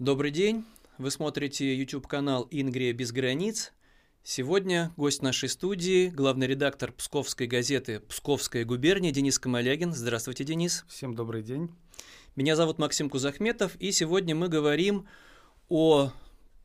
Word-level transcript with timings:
Добрый 0.00 0.30
день. 0.30 0.64
Вы 0.96 1.10
смотрите 1.10 1.76
YouTube-канал 1.76 2.48
«Ингрия 2.50 2.94
без 2.94 3.12
границ». 3.12 3.70
Сегодня 4.22 4.94
гость 4.96 5.20
нашей 5.20 5.50
студии, 5.50 6.08
главный 6.08 6.46
редактор 6.46 6.90
псковской 6.90 7.46
газеты 7.46 8.00
«Псковская 8.08 8.64
губерния» 8.64 9.12
Денис 9.12 9.38
Камалягин. 9.38 9.92
Здравствуйте, 9.92 10.42
Денис. 10.44 10.86
Всем 10.88 11.14
добрый 11.14 11.42
день. 11.42 11.68
Меня 12.34 12.56
зовут 12.56 12.78
Максим 12.78 13.10
Кузахметов, 13.10 13.76
и 13.76 13.92
сегодня 13.92 14.34
мы 14.34 14.48
говорим 14.48 15.06
о 15.68 16.12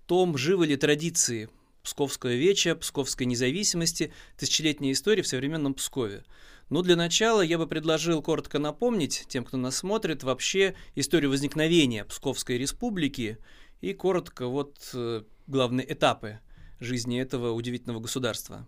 том, 0.05 0.37
живы 0.37 0.67
ли 0.67 0.77
традиции 0.77 1.49
Псковского 1.85 2.33
веча, 2.33 2.75
Псковской 2.75 3.25
независимости, 3.27 4.11
тысячелетней 4.37 4.91
истории 4.91 5.21
в 5.21 5.27
современном 5.27 5.75
Пскове. 5.75 6.25
Но 6.69 6.81
для 6.81 6.95
начала 6.95 7.41
я 7.41 7.57
бы 7.57 7.67
предложил 7.67 8.21
коротко 8.21 8.57
напомнить 8.59 9.25
тем, 9.29 9.45
кто 9.45 9.55
нас 9.55 9.77
смотрит, 9.77 10.23
вообще 10.23 10.75
историю 10.95 11.29
возникновения 11.29 12.03
Псковской 12.03 12.57
республики 12.57 13.37
и 13.81 13.93
коротко 13.93 14.47
вот 14.47 14.89
э, 14.93 15.21
главные 15.45 15.93
этапы 15.93 16.39
жизни 16.79 17.21
этого 17.21 17.51
удивительного 17.51 17.99
государства. 17.99 18.67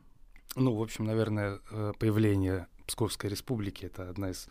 Ну, 0.56 0.76
в 0.76 0.82
общем, 0.82 1.06
наверное, 1.06 1.60
э, 1.72 1.94
появление 2.00 2.68
Псковской 2.86 3.32
республики— 3.32 3.86
это 3.88 4.10
одна 4.10 4.30
из 4.30 4.48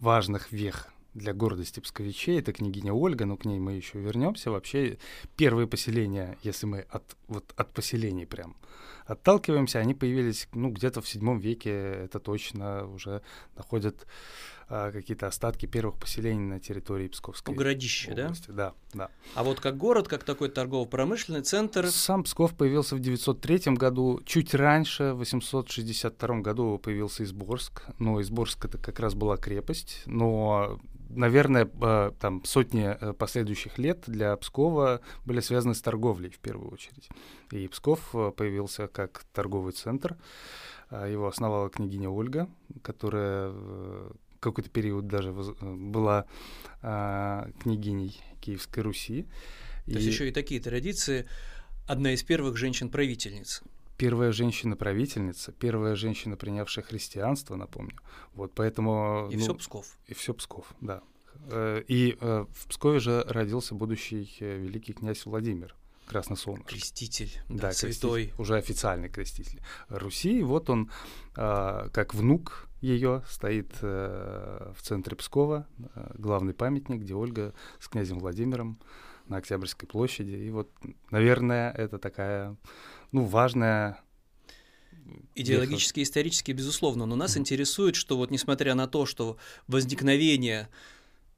важных 0.00 0.50
вех 0.50 0.92
для 1.14 1.32
гордости 1.32 1.80
псковичей. 1.80 2.38
Это 2.38 2.52
княгиня 2.52 2.92
Ольга, 2.92 3.26
но 3.26 3.36
к 3.36 3.44
ней 3.44 3.58
мы 3.58 3.72
еще 3.72 3.98
вернемся. 3.98 4.50
Вообще, 4.50 4.98
первые 5.36 5.66
поселения, 5.66 6.38
если 6.42 6.66
мы 6.66 6.80
от, 6.90 7.16
вот 7.28 7.52
от 7.56 7.72
поселений 7.72 8.26
прям 8.26 8.56
отталкиваемся, 9.06 9.80
они 9.80 9.94
появились 9.94 10.48
ну, 10.52 10.70
где-то 10.70 11.00
в 11.00 11.08
седьмом 11.08 11.38
веке, 11.40 11.70
это 11.70 12.20
точно 12.20 12.86
уже 12.86 13.22
находят 13.56 14.06
а, 14.72 14.92
какие-то 14.92 15.26
остатки 15.26 15.66
первых 15.66 15.98
поселений 15.98 16.44
на 16.44 16.60
территории 16.60 17.08
Псковской 17.08 17.52
У 17.52 17.56
городища, 17.56 18.12
области. 18.12 18.50
да? 18.52 18.72
Да, 18.72 18.74
да. 18.94 19.10
А 19.34 19.42
вот 19.42 19.58
как 19.58 19.76
город, 19.76 20.06
как 20.06 20.22
такой 20.22 20.48
торгово-промышленный 20.48 21.42
центр... 21.42 21.88
Сам 21.88 22.22
Псков 22.22 22.54
появился 22.54 22.94
в 22.94 23.00
903 23.00 23.74
году, 23.74 24.20
чуть 24.24 24.54
раньше, 24.54 25.12
в 25.12 25.18
862 25.18 26.38
году 26.38 26.78
появился 26.78 27.24
Изборск, 27.24 27.82
но 27.98 28.20
Изборск 28.20 28.64
это 28.64 28.78
как 28.78 29.00
раз 29.00 29.14
была 29.14 29.36
крепость, 29.36 30.02
но 30.06 30.78
наверное, 31.08 31.68
а, 31.82 32.12
там 32.12 32.44
сотни 32.44 32.96
э, 32.98 33.12
последующих 33.12 33.76
лет 33.76 34.04
для 34.06 34.36
Пскова 34.36 35.00
были 35.26 35.40
связаны 35.40 35.74
с 35.74 35.82
торговлей 35.82 36.30
в 36.30 36.38
первую 36.38 36.72
очередь. 36.72 37.08
И 37.50 37.66
Псков 37.66 38.14
э, 38.14 38.30
появился 38.30 38.86
как 38.86 39.24
торговый 39.32 39.72
центр. 39.72 40.16
А, 40.90 41.06
его 41.06 41.26
основала 41.26 41.68
княгиня 41.70 42.08
Ольга, 42.08 42.48
которая 42.82 43.50
э, 43.52 44.10
какой-то 44.40 44.70
период 44.70 45.06
даже 45.06 45.32
была 45.32 46.26
а, 46.82 47.48
княгиней 47.62 48.20
Киевской 48.40 48.80
Руси. 48.80 49.26
То 49.84 49.92
и... 49.92 49.94
есть 49.94 50.06
еще 50.06 50.28
и 50.28 50.32
такие 50.32 50.60
традиции. 50.60 51.26
Одна 51.86 52.12
из 52.12 52.22
первых 52.22 52.56
женщин-правительниц 52.56 53.62
первая 54.00 54.32
женщина-правительница, 54.32 55.52
первая 55.52 55.94
женщина, 55.94 56.34
принявшая 56.34 56.82
христианство, 56.82 57.54
напомню. 57.56 57.98
Вот 58.32 58.52
поэтому... 58.54 59.28
И 59.30 59.36
ну, 59.36 59.42
все 59.42 59.54
Псков. 59.54 59.98
И 60.06 60.14
все 60.14 60.32
Псков, 60.32 60.74
да. 60.80 61.02
Э, 61.50 61.82
и 61.86 62.16
э, 62.18 62.46
в 62.50 62.66
Пскове 62.68 62.98
же 62.98 63.22
родился 63.28 63.74
будущий 63.74 64.34
э, 64.40 64.56
великий 64.56 64.94
князь 64.94 65.26
Владимир. 65.26 65.74
Красносолнышко. 66.10 66.68
Креститель, 66.68 67.30
да, 67.48 67.68
да 67.68 67.72
святой. 67.72 68.24
Креститель, 68.24 68.42
уже 68.42 68.56
официальный 68.56 69.08
креститель 69.08 69.60
Руси. 69.88 70.42
Вот 70.42 70.68
он, 70.68 70.90
как 71.34 72.14
внук 72.14 72.68
ее, 72.80 73.22
стоит 73.28 73.80
в 73.80 74.76
центре 74.82 75.16
Пскова, 75.16 75.68
главный 76.14 76.52
памятник, 76.52 77.02
где 77.02 77.14
Ольга 77.14 77.54
с 77.78 77.86
князем 77.86 78.18
Владимиром 78.18 78.80
на 79.28 79.36
Октябрьской 79.36 79.88
площади. 79.88 80.32
И 80.32 80.50
вот, 80.50 80.68
наверное, 81.12 81.70
это 81.70 81.98
такая 81.98 82.56
ну, 83.12 83.24
важная 83.24 84.02
Идеологически, 85.34 86.02
исторически, 86.02 86.52
безусловно, 86.52 87.06
но 87.06 87.16
нас 87.16 87.36
mm-hmm. 87.36 87.40
интересует, 87.40 87.96
что 87.96 88.16
вот 88.16 88.30
несмотря 88.30 88.74
на 88.74 88.86
то, 88.86 89.06
что 89.06 89.38
возникновение 89.66 90.68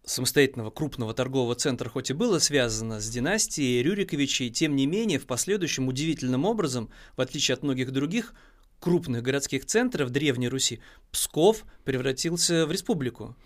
самостоятельного 0.05 0.71
крупного 0.71 1.15
торгового 1.15 1.55
центра 1.55 1.89
хоть 1.89 2.11
и 2.11 2.15
было 2.15 2.39
связано 2.39 3.01
с 3.01 3.09
династией 3.09 3.83
Рюриковичей, 3.83 4.51
тем 4.51 4.75
не 4.75 4.87
менее 4.87 5.19
в 5.19 5.27
последующем 5.27 5.89
удивительным 5.89 6.45
образом, 6.45 6.91
в 7.17 7.21
отличие 7.21 7.55
от 7.55 7.63
многих 7.63 7.93
других 7.93 8.35
крупных 8.81 9.23
городских 9.23 9.65
центров 9.65 10.11
Древней 10.11 10.49
Руси, 10.49 10.81
Псков 11.12 11.65
превратился 11.85 12.67
в 12.67 12.73
республику. 12.73 13.37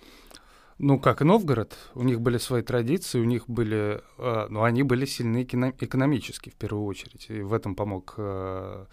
Ну, 0.79 0.99
как 0.99 1.23
и 1.23 1.25
Новгород, 1.25 1.75
у 1.95 2.03
них 2.03 2.21
были 2.21 2.39
свои 2.39 2.63
традиции, 2.63 3.19
у 3.19 3.25
них 3.25 3.49
были, 3.49 4.03
э, 4.19 4.47
ну, 4.51 4.63
они 4.63 4.83
были 4.83 5.07
сильны 5.07 5.43
экономически 5.43 6.51
в 6.51 6.55
первую 6.55 6.85
очередь, 6.85 7.27
и 7.31 7.41
в 7.41 7.55
этом 7.55 7.75
помог 7.75 8.15
э, 8.19 8.85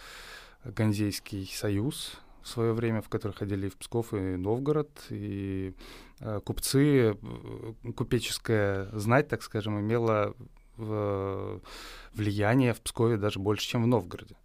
Ганзейский 0.63 1.49
союз 1.53 2.13
в 2.41 2.47
свое 2.47 2.73
время, 2.73 3.01
в 3.01 3.09
который 3.09 3.33
ходили 3.33 3.67
и 3.67 3.69
в 3.69 3.77
Псков, 3.77 4.13
и 4.13 4.37
Новгород, 4.37 4.89
и 5.09 5.73
купцы, 6.43 7.11
э, 7.11 7.13
купеческая 7.95 8.89
знать, 8.93 9.27
так 9.27 9.43
скажем, 9.43 9.79
имела 9.79 10.35
влияние 12.15 12.73
в 12.73 12.81
Пскове 12.81 13.17
даже 13.17 13.39
больше, 13.39 13.67
чем 13.67 13.83
в 13.83 13.87
Новгороде. 13.87 14.35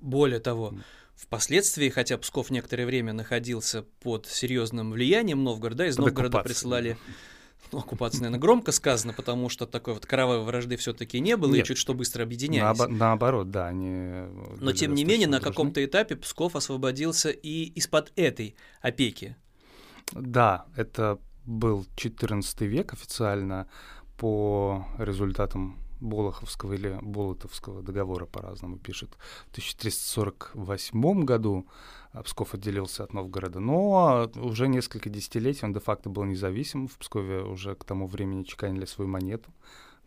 Более 0.00 0.40
того, 0.40 0.74
Впоследствии, 1.18 1.88
хотя 1.88 2.16
Псков 2.16 2.50
некоторое 2.50 2.86
время 2.86 3.12
находился 3.12 3.82
под 4.00 4.26
серьезным 4.26 4.92
влиянием 4.92 5.42
Новгорода, 5.42 5.84
из 5.86 5.96
под 5.96 6.06
Новгорода 6.06 6.42
присылали 6.42 6.96
ну, 7.72 7.80
оккупация, 7.80 8.20
наверное, 8.20 8.38
громко 8.38 8.70
сказано, 8.70 9.12
потому 9.12 9.48
что 9.48 9.66
такой 9.66 9.94
вот 9.94 10.06
кровавой 10.06 10.44
вражды 10.44 10.76
все-таки 10.76 11.18
не 11.18 11.36
было, 11.36 11.54
Нет. 11.54 11.64
и 11.64 11.68
чуть 11.68 11.78
что 11.78 11.92
быстро 11.92 12.22
объединялись. 12.22 12.78
Наобо- 12.78 12.88
наоборот, 12.88 13.50
да, 13.50 13.66
они... 13.66 14.28
Но 14.60 14.72
тем 14.72 14.94
не 14.94 15.04
менее, 15.04 15.26
на 15.26 15.40
каком-то 15.40 15.84
этапе 15.84 16.14
Псков 16.14 16.54
освободился 16.54 17.30
и 17.30 17.64
из-под 17.64 18.12
этой 18.14 18.54
опеки. 18.80 19.36
Да, 20.12 20.66
это 20.76 21.18
был 21.44 21.86
XIV 21.96 22.66
век 22.66 22.92
официально 22.92 23.68
по 24.16 24.86
результатам 24.98 25.78
Болоховского 26.00 26.74
или 26.74 26.98
Болотовского 27.02 27.82
договора 27.82 28.26
по-разному 28.26 28.78
пишет. 28.78 29.10
В 29.48 29.50
1348 29.52 31.24
году 31.24 31.66
Псков 32.24 32.54
отделился 32.54 33.04
от 33.04 33.12
Новгорода, 33.12 33.60
но 33.60 34.30
уже 34.36 34.68
несколько 34.68 35.10
десятилетий 35.10 35.64
он 35.64 35.72
де-факто 35.72 36.08
был 36.08 36.24
независим. 36.24 36.88
В 36.88 36.96
Пскове 36.98 37.42
уже 37.42 37.74
к 37.74 37.84
тому 37.84 38.06
времени 38.06 38.44
чеканили 38.44 38.84
свою 38.84 39.10
монету. 39.10 39.50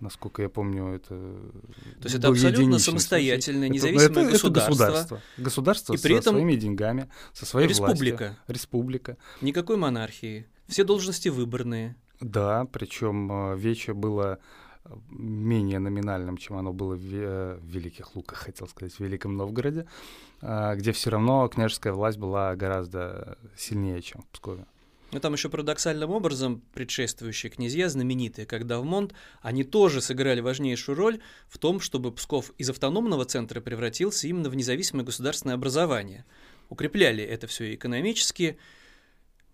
Насколько 0.02 0.42
я 0.42 0.50
помню, 0.50 0.96
это... 0.96 1.10
То 1.10 2.06
есть 2.06 2.16
это 2.16 2.30
абсолютно 2.30 2.80
самостоятельное, 2.80 3.70
независимое 3.70 4.26
это, 4.26 4.32
государство. 4.32 4.74
Это 4.74 4.92
государство. 4.92 5.22
Государство 5.38 5.94
и 5.94 5.98
при 5.98 6.16
со 6.16 6.32
своими 6.32 6.56
деньгами, 6.56 7.08
со 7.34 7.46
своей 7.46 7.68
республика. 7.68 8.24
властью. 8.24 8.38
Республика. 8.48 9.18
Никакой 9.42 9.78
монархии. 9.78 10.48
Все 10.68 10.84
должности 10.84 11.30
выборные. 11.30 11.96
Да, 12.20 12.66
причем 12.66 13.32
э, 13.32 13.58
Вече 13.58 13.94
было 13.94 14.40
менее 15.12 15.78
номинальным, 15.78 16.38
чем 16.38 16.58
оно 16.58 16.74
было 16.74 16.96
в, 16.96 17.14
э, 17.14 17.60
в 17.62 17.66
Великих 17.66 18.16
Луках, 18.16 18.40
хотел 18.40 18.68
сказать, 18.68 18.94
в 18.94 19.00
Великом 19.00 19.38
Новгороде, 19.38 19.86
где 20.42 20.92
все 20.92 21.12
равно 21.12 21.48
княжеская 21.48 21.94
власть 21.94 22.18
была 22.18 22.56
гораздо 22.56 23.38
сильнее, 23.56 24.02
чем 24.02 24.24
в 24.24 24.28
Пскове. 24.30 24.66
Ну, 25.12 25.20
там 25.20 25.34
еще 25.34 25.50
парадоксальным 25.50 26.10
образом 26.10 26.62
предшествующие 26.74 27.50
князья, 27.50 27.90
знаменитые, 27.90 28.46
как 28.46 28.66
Давмонт, 28.66 29.14
они 29.42 29.64
тоже 29.64 30.00
сыграли 30.00 30.40
важнейшую 30.40 30.96
роль 30.96 31.20
в 31.50 31.58
том, 31.58 31.82
чтобы 31.82 32.14
Псков 32.14 32.52
из 32.58 32.70
автономного 32.70 33.26
центра 33.26 33.60
превратился 33.60 34.28
именно 34.28 34.50
в 34.50 34.56
независимое 34.56 35.04
государственное 35.04 35.56
образование. 35.56 36.26
Укрепляли 36.70 37.24
это 37.24 37.48
все 37.48 37.76
экономически, 37.76 38.58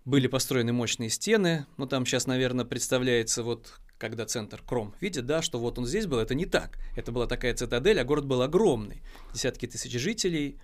были 0.04 0.28
построены 0.28 0.72
мощные 0.72 1.10
стены, 1.10 1.66
но 1.76 1.86
там 1.86 2.06
сейчас, 2.06 2.26
наверное, 2.26 2.64
представляется 2.64 3.42
вот 3.42 3.80
когда 3.98 4.26
центр 4.26 4.62
Кром 4.64 4.94
видит, 5.00 5.26
да, 5.26 5.42
что 5.42 5.58
вот 5.58 5.76
он 5.76 5.84
здесь 5.84 6.06
был, 6.06 6.18
это 6.18 6.34
не 6.34 6.46
так. 6.46 6.78
Это 6.96 7.10
была 7.10 7.26
такая 7.26 7.52
цитадель, 7.52 8.00
а 8.00 8.04
город 8.04 8.26
был 8.26 8.42
огромный. 8.42 9.02
Десятки 9.34 9.66
тысяч 9.66 9.92
жителей, 9.92 10.60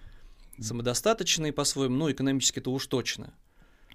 самодостаточный 0.59 1.53
по-своему, 1.53 1.97
но 1.97 2.13
экономически-то 2.13 2.71
уж 2.71 2.87
точно. 2.87 3.35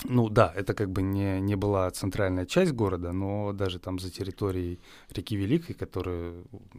Ну 0.06 0.30
да, 0.30 0.54
это 0.56 0.74
как 0.74 0.90
бы 0.92 1.02
не, 1.02 1.42
не 1.42 1.56
была 1.56 1.90
центральная 1.92 2.46
часть 2.46 2.72
города, 2.72 3.12
но 3.12 3.52
даже 3.52 3.80
там 3.80 4.00
за 4.00 4.10
территорией 4.10 4.80
реки 5.10 5.36
Великой, 5.36 5.74
которая 5.74 6.36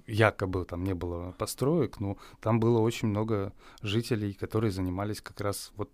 якобы 0.06 0.64
там 0.64 0.84
не 0.84 0.94
было 0.94 1.32
построек, 1.32 2.00
ну 2.00 2.16
там 2.40 2.60
было 2.60 2.80
очень 2.80 3.08
много 3.08 3.52
жителей, 3.82 4.32
которые 4.32 4.70
занимались 4.70 5.20
как 5.20 5.40
раз 5.40 5.72
вот 5.76 5.90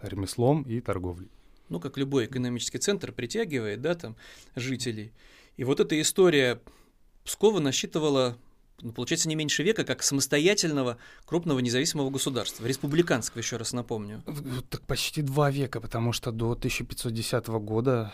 ремеслом 0.00 0.62
и 0.62 0.80
торговлей. 0.80 1.30
Ну, 1.68 1.80
как 1.80 1.96
любой 1.96 2.26
экономический 2.26 2.78
центр 2.78 3.12
притягивает, 3.12 3.80
да, 3.80 3.94
там 3.94 4.16
жителей. 4.56 5.12
И 5.56 5.64
вот 5.64 5.80
эта 5.80 5.98
история 6.00 6.60
Пскова 7.24 7.60
насчитывала, 7.60 8.36
ну, 8.82 8.92
получается, 8.92 9.28
не 9.28 9.36
меньше 9.36 9.62
века, 9.62 9.84
как 9.84 10.02
самостоятельного 10.02 10.98
крупного 11.24 11.60
независимого 11.60 12.10
государства, 12.10 12.66
республиканского, 12.66 13.38
еще 13.38 13.56
раз 13.56 13.72
напомню. 13.72 14.22
Так 14.68 14.82
почти 14.82 15.22
два 15.22 15.50
века, 15.50 15.80
потому 15.80 16.12
что 16.12 16.32
до 16.32 16.52
1510 16.52 17.46
года 17.46 18.12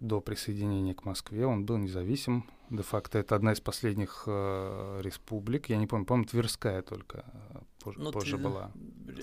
до 0.00 0.20
присоединения 0.20 0.94
к 0.94 1.04
Москве 1.04 1.46
он 1.46 1.64
был 1.64 1.78
независим. 1.78 2.44
Де-факто 2.70 3.18
это 3.18 3.36
одна 3.36 3.52
из 3.52 3.60
последних 3.60 4.24
э, 4.26 5.00
республик. 5.02 5.68
Я 5.68 5.76
не 5.76 5.86
помню, 5.86 6.06
по-моему, 6.06 6.28
Тверская 6.28 6.82
только 6.82 7.24
э, 7.54 7.58
позже, 7.80 8.00
ну, 8.00 8.12
позже 8.12 8.36
ты, 8.36 8.42
была. 8.42 8.72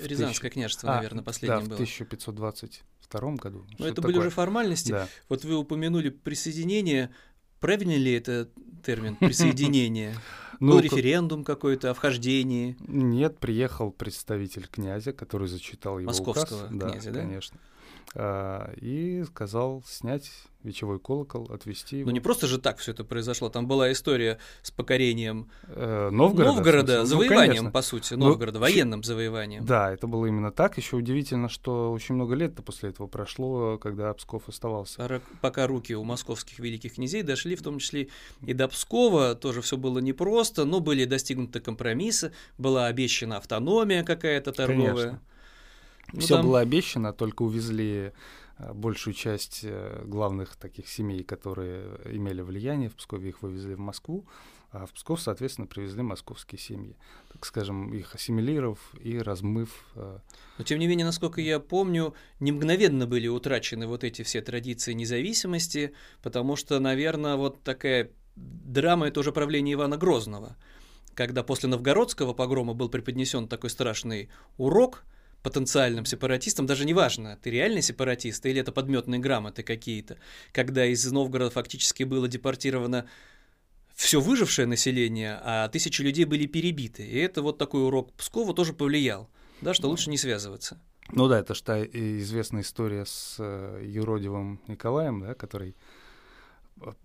Рязанское 0.04 0.50
княжество, 0.50 0.92
а, 0.92 0.96
наверное, 0.98 1.24
последнее 1.24 1.62
да, 1.62 1.66
было. 1.66 1.78
в 1.78 1.82
1522 1.82 3.32
году. 3.36 3.66
Но 3.78 3.88
это 3.88 4.02
были 4.02 4.18
уже 4.18 4.30
формальности. 4.30 4.92
Да. 4.92 5.08
Вот 5.28 5.44
вы 5.44 5.56
упомянули 5.56 6.10
присоединение. 6.10 7.14
Правильно 7.60 7.98
ли 7.98 8.14
это 8.14 8.50
термин 8.86 9.16
присоединение? 9.18 10.16
Ну, 10.60 10.74
Был 10.74 10.80
референдум 10.80 11.44
какой-то 11.46 11.92
о 11.92 11.94
вхождении? 11.94 12.76
Нет, 12.88 13.38
приехал 13.40 13.92
представитель 13.92 14.68
князя, 14.68 15.14
который 15.14 15.48
зачитал 15.48 16.00
его 16.00 16.08
Московского 16.10 16.66
указ. 16.66 16.92
князя, 16.92 17.12
да? 17.12 17.22
конечно. 17.22 17.58
А, 18.16 18.74
и 18.76 19.24
сказал 19.24 19.84
снять 19.88 20.32
вечевой 20.64 21.00
колокол, 21.00 21.48
отвести 21.52 22.00
его. 22.00 22.10
Ну 22.10 22.14
не 22.14 22.20
просто 22.20 22.48
же 22.48 22.58
так 22.58 22.80
все 22.80 22.92
это 22.92 23.04
произошло, 23.04 23.50
там 23.50 23.68
была 23.68 23.92
история 23.92 24.40
с 24.62 24.72
покорением 24.72 25.50
э, 25.68 26.10
Новгорода, 26.12 26.56
Новгорода 26.56 27.06
завоеванием, 27.06 27.66
ну, 27.66 27.72
по 27.72 27.82
сути, 27.82 28.16
ну, 28.16 28.28
Новгорода, 28.30 28.58
ну, 28.58 28.64
военным 28.64 29.04
завоеванием. 29.04 29.64
Да, 29.66 29.92
это 29.92 30.08
было 30.08 30.26
именно 30.26 30.52
так. 30.52 30.78
Еще 30.78 30.96
удивительно, 30.96 31.50
что 31.50 31.92
очень 31.92 32.16
много 32.16 32.36
лет 32.36 32.56
после 32.66 32.90
этого 32.90 33.08
прошло, 33.08 33.78
когда 33.78 34.14
Псков 34.14 34.50
оставался. 34.50 35.22
Пока 35.42 35.68
руки 35.68 35.96
у 35.96 36.04
московских 36.04 36.60
великих 36.60 36.96
князей 36.96 37.22
дошли, 37.22 37.56
в 37.56 37.62
том 37.62 37.80
числе 37.80 38.10
и 38.42 38.54
до 38.54 38.68
Пскова, 38.68 39.36
тоже 39.36 39.62
все 39.62 39.78
было 39.78 40.00
непросто, 40.00 40.66
но 40.66 40.80
были 40.80 41.06
достигнуты 41.06 41.60
компромиссы, 41.60 42.34
была 42.58 42.88
обещана 42.88 43.38
автономия 43.38 44.04
какая-то 44.04 44.52
торговая. 44.52 44.94
Конечно. 44.94 45.22
Ну, 46.14 46.20
Все 46.22 46.36
там... 46.36 46.46
было 46.46 46.60
обещано, 46.60 47.14
только 47.14 47.44
увезли 47.44 48.12
э, 48.58 48.74
большую 48.74 49.14
часть 49.14 49.62
э, 49.64 50.04
главных 50.06 50.56
таких 50.56 50.88
семей, 50.88 51.24
которые 51.24 52.00
имели 52.06 52.42
влияние 52.42 52.90
в 52.90 52.96
Пскове, 52.96 53.30
их 53.30 53.42
вывезли 53.42 53.76
в 53.76 53.80
Москву, 53.80 54.26
а 54.72 54.86
в 54.86 54.94
Псков, 54.94 55.22
соответственно, 55.22 55.68
привезли 55.68 56.02
московские 56.04 56.60
семьи, 56.60 56.96
так 57.32 57.46
скажем, 57.46 57.94
их 57.94 58.14
ассимилировав 58.14 58.80
и 59.02 59.18
размыв. 59.18 59.86
Э, 59.96 60.20
Но, 60.58 60.64
тем 60.64 60.80
не 60.80 60.88
менее, 60.88 61.06
насколько 61.06 61.42
я 61.42 61.60
помню, 61.60 62.14
не 62.40 62.52
мгновенно 62.52 63.06
были 63.06 63.28
утрачены 63.28 63.88
вот 63.88 64.04
эти 64.04 64.24
все 64.24 64.42
традиции 64.42 64.94
независимости, 64.94 65.94
потому 66.22 66.56
что, 66.56 66.80
наверное, 66.80 67.36
вот 67.36 67.64
такая 67.64 68.12
драма— 68.36 69.08
это 69.10 69.20
уже 69.20 69.32
правление 69.32 69.74
Ивана 69.74 69.98
Грозного, 69.98 70.56
когда 71.14 71.44
после 71.44 71.70
новгородского 71.70 72.34
погрома 72.34 72.74
был 72.74 72.90
преподнесен 72.90 73.48
такой 73.48 73.70
страшный 73.70 74.30
урок— 74.58 75.04
потенциальным 75.44 76.06
сепаратистам, 76.06 76.66
даже 76.66 76.86
не 76.86 76.94
важно, 76.94 77.38
ты 77.42 77.50
реальный 77.50 77.82
сепаратист 77.82 78.46
или 78.46 78.60
это 78.62 78.72
подметные 78.72 79.20
грамоты 79.20 79.64
какие-то, 79.64 80.18
когда 80.52 80.86
из 80.86 81.10
Новгорода 81.12 81.52
фактически 81.52 82.04
было 82.04 82.28
депортировано 82.28 83.08
все 83.96 84.22
выжившее 84.22 84.66
население, 84.66 85.40
а 85.44 85.68
тысячи 85.68 86.02
людей 86.02 86.26
были 86.26 86.46
перебиты. 86.46 87.06
И 87.06 87.18
это 87.18 87.42
вот 87.42 87.58
такой 87.58 87.84
урок 87.84 88.14
Пскова 88.14 88.54
тоже 88.54 88.74
повлиял, 88.74 89.30
да, 89.62 89.74
что 89.74 89.90
лучше 89.90 90.10
не 90.10 90.18
связываться. 90.18 90.80
Ну 91.12 91.28
да, 91.28 91.40
это 91.40 91.54
же 91.54 91.64
та 91.64 91.84
известная 91.84 92.62
история 92.62 93.06
с 93.06 93.38
э, 93.40 93.84
юродивым 93.86 94.62
Николаем, 94.68 95.22
да, 95.22 95.34
который 95.34 95.76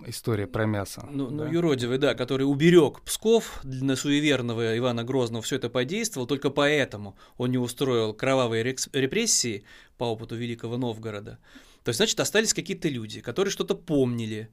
история 0.07 0.47
про 0.47 0.67
мясо. 0.67 1.07
Ну, 1.11 1.31
ну 1.31 1.39
да? 1.39 1.45
ну, 1.45 1.53
юродивый, 1.53 1.99
да, 1.99 2.15
который 2.15 2.45
уберег 2.45 3.03
Псков 3.03 3.61
на 3.65 3.97
суеверного 3.97 4.77
Ивана 4.77 5.05
Грозного, 5.05 5.43
все 5.43 5.57
это 5.57 5.69
подействовал, 5.69 6.27
только 6.27 6.51
поэтому 6.51 7.17
он 7.37 7.51
не 7.51 7.59
устроил 7.59 8.13
кровавые 8.15 8.63
репрессии 8.65 9.65
по 9.97 10.05
опыту 10.05 10.37
Великого 10.37 10.77
Новгорода. 10.77 11.39
То 11.85 11.91
есть, 11.91 11.99
значит, 11.99 12.19
остались 12.19 12.55
какие-то 12.55 12.89
люди, 12.89 13.21
которые 13.21 13.53
что-то 13.53 13.75
помнили, 13.75 14.49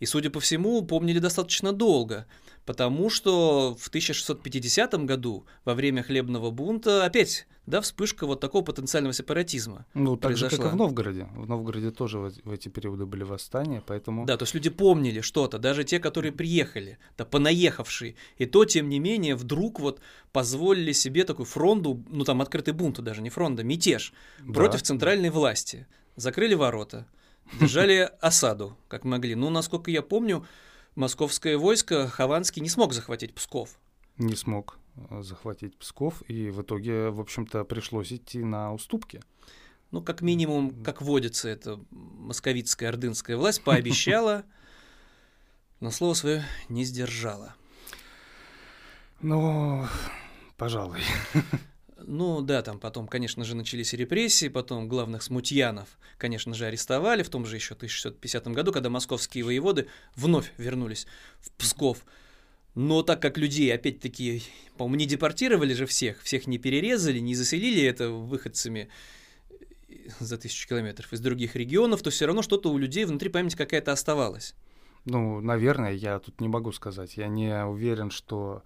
и, 0.00 0.06
судя 0.06 0.30
по 0.30 0.40
всему, 0.40 0.82
помнили 0.82 1.18
достаточно 1.18 1.72
долго, 1.72 2.26
потому 2.64 3.10
что 3.10 3.76
в 3.78 3.88
1650 3.88 4.94
году, 5.04 5.46
во 5.64 5.74
время 5.74 6.02
хлебного 6.02 6.50
бунта, 6.50 7.04
опять 7.04 7.46
да, 7.66 7.80
вспышка 7.80 8.26
вот 8.26 8.40
такого 8.40 8.62
потенциального 8.62 9.12
сепаратизма. 9.12 9.86
Ну, 9.94 10.16
так 10.16 10.30
произошла. 10.30 10.50
же, 10.50 10.56
как 10.62 10.72
и 10.72 10.74
в 10.74 10.76
Новгороде. 10.76 11.28
В 11.34 11.48
Новгороде 11.48 11.90
тоже 11.90 12.18
в, 12.18 12.52
эти 12.52 12.68
периоды 12.68 13.06
были 13.06 13.24
восстания, 13.24 13.82
поэтому... 13.84 14.24
Да, 14.24 14.36
то 14.36 14.44
есть 14.44 14.54
люди 14.54 14.70
помнили 14.70 15.20
что-то, 15.20 15.58
даже 15.58 15.82
те, 15.82 15.98
которые 15.98 16.32
приехали, 16.32 16.98
да, 17.18 17.24
понаехавшие. 17.24 18.14
И 18.38 18.46
то, 18.46 18.64
тем 18.64 18.88
не 18.88 19.00
менее, 19.00 19.34
вдруг 19.34 19.80
вот 19.80 20.00
позволили 20.32 20.92
себе 20.92 21.24
такую 21.24 21.46
фронту, 21.46 22.04
ну 22.08 22.24
там 22.24 22.40
открытый 22.40 22.72
бунт 22.72 23.00
даже, 23.00 23.20
не 23.20 23.30
фронта, 23.30 23.64
мятеж 23.64 24.12
да. 24.38 24.52
против 24.52 24.82
центральной 24.82 25.30
власти. 25.30 25.86
Закрыли 26.14 26.54
ворота, 26.54 27.06
держали 27.60 28.10
осаду, 28.20 28.76
как 28.88 29.04
могли. 29.04 29.34
Ну, 29.34 29.50
насколько 29.50 29.90
я 29.90 30.02
помню, 30.02 30.46
московское 30.94 31.58
войско 31.58 32.08
Хованский 32.08 32.62
не 32.62 32.68
смог 32.68 32.92
захватить 32.92 33.34
Псков. 33.34 33.78
Не 34.18 34.34
смог. 34.34 34.78
Э, 35.10 35.22
захватить 35.22 35.76
Псков, 35.76 36.22
и 36.28 36.50
в 36.50 36.62
итоге, 36.62 37.10
в 37.10 37.20
общем-то, 37.20 37.64
пришлось 37.64 38.12
идти 38.12 38.42
на 38.42 38.72
уступки. 38.72 39.22
Ну, 39.90 40.02
как 40.02 40.22
минимум, 40.22 40.82
как 40.82 41.02
водится, 41.02 41.48
это 41.48 41.80
московитская 41.90 42.88
ордынская 42.88 43.36
власть 43.36 43.62
пообещала, 43.62 44.44
но 45.80 45.90
слово 45.90 46.14
свое 46.14 46.44
не 46.68 46.84
сдержала. 46.84 47.54
Ну, 49.20 49.86
пожалуй. 50.56 51.00
Ну 52.08 52.40
да, 52.40 52.62
там 52.62 52.78
потом, 52.78 53.08
конечно 53.08 53.42
же, 53.42 53.56
начались 53.56 53.92
репрессии, 53.92 54.46
потом 54.46 54.86
главных 54.88 55.24
смутьянов, 55.24 55.88
конечно 56.18 56.54
же, 56.54 56.66
арестовали 56.66 57.24
в 57.24 57.28
том 57.28 57.44
же 57.44 57.56
еще 57.56 57.74
1650 57.74 58.46
году, 58.48 58.70
когда 58.70 58.88
московские 58.88 59.42
воеводы 59.44 59.88
вновь 60.14 60.52
вернулись 60.56 61.08
в 61.40 61.50
Псков. 61.52 62.06
Но 62.76 63.02
так 63.02 63.20
как 63.20 63.38
людей, 63.38 63.74
опять-таки, 63.74 64.44
по-моему, 64.76 64.96
не 64.98 65.06
депортировали 65.06 65.74
же 65.74 65.86
всех, 65.86 66.22
всех 66.22 66.46
не 66.46 66.58
перерезали, 66.58 67.18
не 67.18 67.34
заселили 67.34 67.82
это 67.82 68.10
выходцами 68.10 68.88
за 70.20 70.38
тысячу 70.38 70.68
километров 70.68 71.12
из 71.12 71.18
других 71.18 71.56
регионов, 71.56 72.02
то 72.02 72.10
все 72.10 72.26
равно 72.26 72.42
что-то 72.42 72.70
у 72.70 72.78
людей 72.78 73.04
внутри 73.04 73.30
памяти 73.30 73.56
какая-то 73.56 73.90
оставалась. 73.90 74.54
Ну, 75.06 75.40
наверное, 75.40 75.92
я 75.92 76.20
тут 76.20 76.40
не 76.40 76.46
могу 76.46 76.70
сказать. 76.70 77.16
Я 77.16 77.26
не 77.26 77.64
уверен, 77.64 78.10
что 78.10 78.62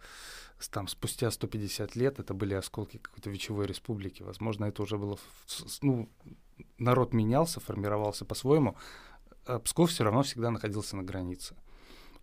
там 0.68 0.88
спустя 0.88 1.30
150 1.30 1.96
лет 1.96 2.18
это 2.18 2.34
были 2.34 2.54
осколки 2.54 2.98
какой-то 2.98 3.30
вечевой 3.30 3.66
республики. 3.66 4.22
Возможно, 4.22 4.66
это 4.66 4.82
уже 4.82 4.98
было... 4.98 5.18
Ну, 5.82 6.08
народ 6.78 7.12
менялся, 7.12 7.60
формировался 7.60 8.24
по-своему. 8.24 8.76
А 9.46 9.58
Псков 9.58 9.90
все 9.90 10.04
равно 10.04 10.22
всегда 10.22 10.50
находился 10.50 10.96
на 10.96 11.02
границе 11.02 11.56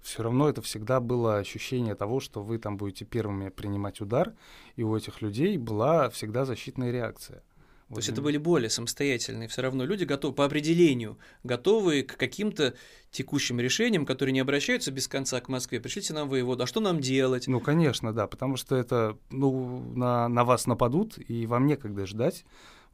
все 0.02 0.24
равно 0.24 0.48
это 0.48 0.62
всегда 0.62 1.00
было 1.00 1.38
ощущение 1.38 1.96
того, 1.96 2.20
что 2.20 2.42
вы 2.42 2.60
там 2.60 2.78
будете 2.78 3.04
первыми 3.04 3.50
принимать 3.50 4.00
удар, 4.00 4.34
и 4.76 4.84
у 4.84 4.96
этих 4.96 5.22
людей 5.22 5.58
была 5.58 6.10
всегда 6.10 6.46
защитная 6.46 6.92
реакция. 6.92 7.44
То 7.88 7.94
вот 7.94 7.98
есть 8.00 8.10
это 8.10 8.22
были 8.22 8.38
более 8.38 8.70
самостоятельные, 8.70 9.48
все 9.48 9.62
равно 9.62 9.86
люди 9.86 10.04
готовы 10.04 10.34
по 10.34 10.44
определению, 10.44 11.18
готовы 11.44 12.04
к 12.04 12.18
каким-то 12.18 12.74
текущим 13.12 13.62
решениям, 13.62 14.06
которые 14.06 14.34
не 14.34 14.42
обращаются 14.42 14.92
без 14.92 15.08
конца 15.08 15.40
к 15.40 15.48
Москве. 15.48 15.80
Пришлите 15.80 16.14
нам 16.14 16.28
воеводу, 16.28 16.64
а 16.64 16.68
что 16.68 16.82
нам 16.82 17.00
делать? 17.00 17.48
Ну, 17.48 17.62
конечно, 17.62 18.14
да, 18.14 18.28
потому 18.28 18.58
что 18.58 18.76
это, 18.76 19.18
ну, 19.30 19.80
на, 19.96 20.28
на 20.28 20.44
вас 20.44 20.68
нападут, 20.68 21.18
и 21.18 21.46
вам 21.46 21.66
некогда 21.66 22.06
ждать 22.06 22.44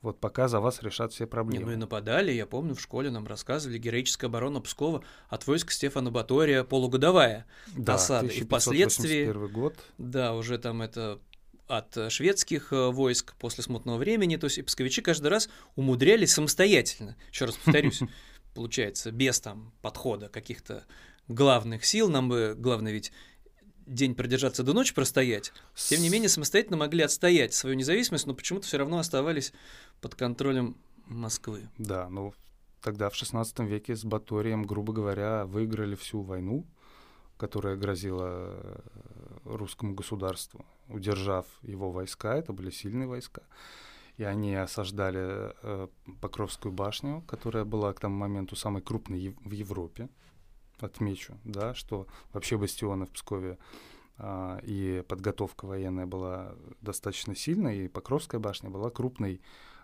вот 0.04 0.20
пока 0.20 0.50
за 0.50 0.60
вас 0.60 0.84
решат 0.84 1.14
все 1.14 1.26
проблемы. 1.26 1.64
Не, 1.64 1.66
ну 1.66 1.72
и 1.72 1.76
нападали, 1.78 2.32
я 2.32 2.46
помню, 2.46 2.76
в 2.76 2.82
школе 2.82 3.10
нам 3.10 3.26
рассказывали, 3.26 3.78
героическая 3.78 4.30
оборона 4.30 4.60
Пскова 4.60 5.02
от 5.30 5.48
войск 5.48 5.72
Стефана 5.72 6.12
Батория 6.12 6.66
полугодовая 6.66 7.46
да, 7.76 7.96
осада. 7.96 8.28
И 8.28 8.44
впоследствии... 8.44 9.32
год. 9.48 9.76
Да, 9.98 10.36
уже 10.36 10.58
там 10.58 10.82
это 10.82 11.20
от 11.68 12.12
шведских 12.12 12.74
э, 12.74 12.90
войск 12.90 13.36
после 13.38 13.64
смутного 13.64 13.98
времени, 13.98 14.38
то 14.38 14.46
есть 14.46 14.58
и 14.58 14.62
псковичи 14.62 15.02
каждый 15.02 15.28
раз 15.28 15.50
умудрялись 15.76 16.34
самостоятельно, 16.34 17.16
еще 17.32 17.46
раз 17.46 17.56
повторюсь, 17.56 18.02
получается, 18.54 19.12
без 19.12 19.40
там 19.40 19.74
подхода 19.82 20.30
каких-то 20.30 20.86
главных 21.28 21.86
сил, 21.86 22.10
нам 22.10 22.30
бы, 22.30 22.56
главное 22.58 22.92
ведь 22.92 23.12
день 23.86 24.16
продержаться 24.16 24.64
до 24.64 24.74
ночи 24.74 24.94
простоять, 24.94 25.52
тем 25.76 26.02
не 26.02 26.10
менее 26.10 26.30
самостоятельно 26.30 26.78
могли 26.78 27.04
отстоять 27.04 27.54
свою 27.54 27.76
независимость, 27.76 28.26
но 28.28 28.34
почему-то 28.34 28.68
все 28.68 28.78
равно 28.78 28.98
оставались 29.00 29.54
под 30.02 30.16
контролем 30.16 30.78
Москвы. 31.06 31.70
Да, 31.78 32.08
ну 32.10 32.34
тогда 32.82 33.10
в 33.10 33.14
XVI 33.14 33.46
веке 33.66 33.96
с 33.96 34.04
Баторием, 34.04 34.64
грубо 34.64 34.94
говоря, 34.94 35.46
выиграли 35.46 35.96
всю 35.96 36.22
войну, 36.22 36.66
которая 37.38 37.76
грозила 37.76 38.28
э, 38.30 38.80
русскому 39.46 39.94
государству, 39.94 40.66
удержав 40.88 41.46
его 41.62 41.92
войска, 41.92 42.36
это 42.36 42.54
были 42.54 42.70
сильные 42.70 43.08
войска, 43.08 43.42
и 44.18 44.24
они 44.24 44.56
осаждали 44.56 45.54
э, 45.62 45.88
Покровскую 46.22 46.72
башню, 46.72 47.22
которая 47.28 47.66
была 47.66 47.94
к 47.94 48.00
тому 48.00 48.16
моменту 48.16 48.56
самой 48.56 48.82
крупной 48.82 49.36
в 49.44 49.52
Европе, 49.52 50.10
отмечу, 50.80 51.38
да, 51.44 51.74
что 51.74 52.08
вообще 52.32 52.58
бастионы 52.58 53.06
в 53.06 53.12
Пскове 53.12 53.58
а, 54.18 54.60
и 54.64 55.04
подготовка 55.08 55.66
военная 55.66 56.06
была 56.06 56.56
достаточно 56.82 57.36
сильной, 57.36 57.86
и 57.86 57.88
Покровская 57.88 58.40
башня 58.40 58.70
была 58.70 58.90
крупной, 58.90 59.42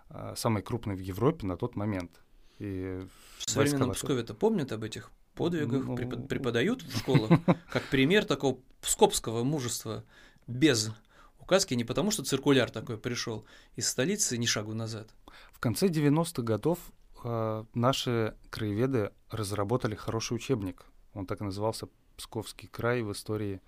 а, 0.08 0.34
самой 0.36 0.62
крупной 0.62 0.96
в 0.96 1.00
Европе 1.00 1.46
на 1.46 1.56
тот 1.56 1.76
момент. 1.76 2.20
И 2.58 3.06
в 3.38 3.50
современном 3.50 3.92
Пскове-то 3.92 4.34
помнят 4.34 4.72
об 4.72 4.84
этих 4.84 5.10
подвигах, 5.34 5.84
ну, 5.84 5.96
преподают 5.96 6.82
в 6.82 6.98
школах, 6.98 7.40
как 7.70 7.82
пример 7.90 8.24
такого 8.24 8.58
пскопского 8.80 9.44
мужества 9.44 10.04
без 10.46 10.90
указки, 11.38 11.74
не 11.74 11.84
потому 11.84 12.10
что 12.10 12.22
циркуляр 12.24 12.70
такой 12.70 12.96
пришел 12.96 13.44
из 13.76 13.88
столицы 13.88 14.38
ни 14.38 14.46
шагу 14.46 14.74
назад. 14.74 15.08
В 15.52 15.58
конце 15.58 15.88
90-х 15.88 16.42
годов 16.42 16.78
э, 17.24 17.64
наши 17.74 18.36
краеведы 18.50 19.10
разработали 19.30 19.94
хороший 19.94 20.36
учебник. 20.36 20.84
Он 21.12 21.26
так 21.26 21.40
и 21.40 21.44
назывался 21.44 21.88
«Псковский 22.16 22.68
край 22.68 23.02
в 23.02 23.12
истории, 23.12 23.60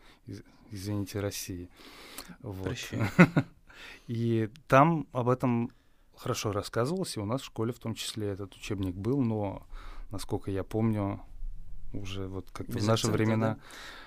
извините, 0.71 1.21
России». 1.21 1.69
Вот. 2.40 2.76
И 4.07 4.49
там 4.69 5.09
об 5.12 5.28
этом 5.28 5.73
хорошо 6.16 6.52
рассказывалось, 6.52 7.16
и 7.16 7.21
у 7.21 7.25
нас 7.25 7.42
в 7.42 7.47
школе 7.47 7.73
в 7.73 7.81
том 7.81 7.95
числе 7.95 8.28
этот 8.28 8.54
учебник 8.54 8.95
был, 8.95 9.21
но, 9.23 9.66
насколько 10.11 10.50
я 10.50 10.62
помню, 10.62 11.21
уже 11.92 12.26
вот 12.26 12.50
как 12.52 12.68
в 12.68 12.75
наши 12.75 13.06
акцента, 13.06 13.16
времена. 13.16 13.54
Да? 13.54 13.58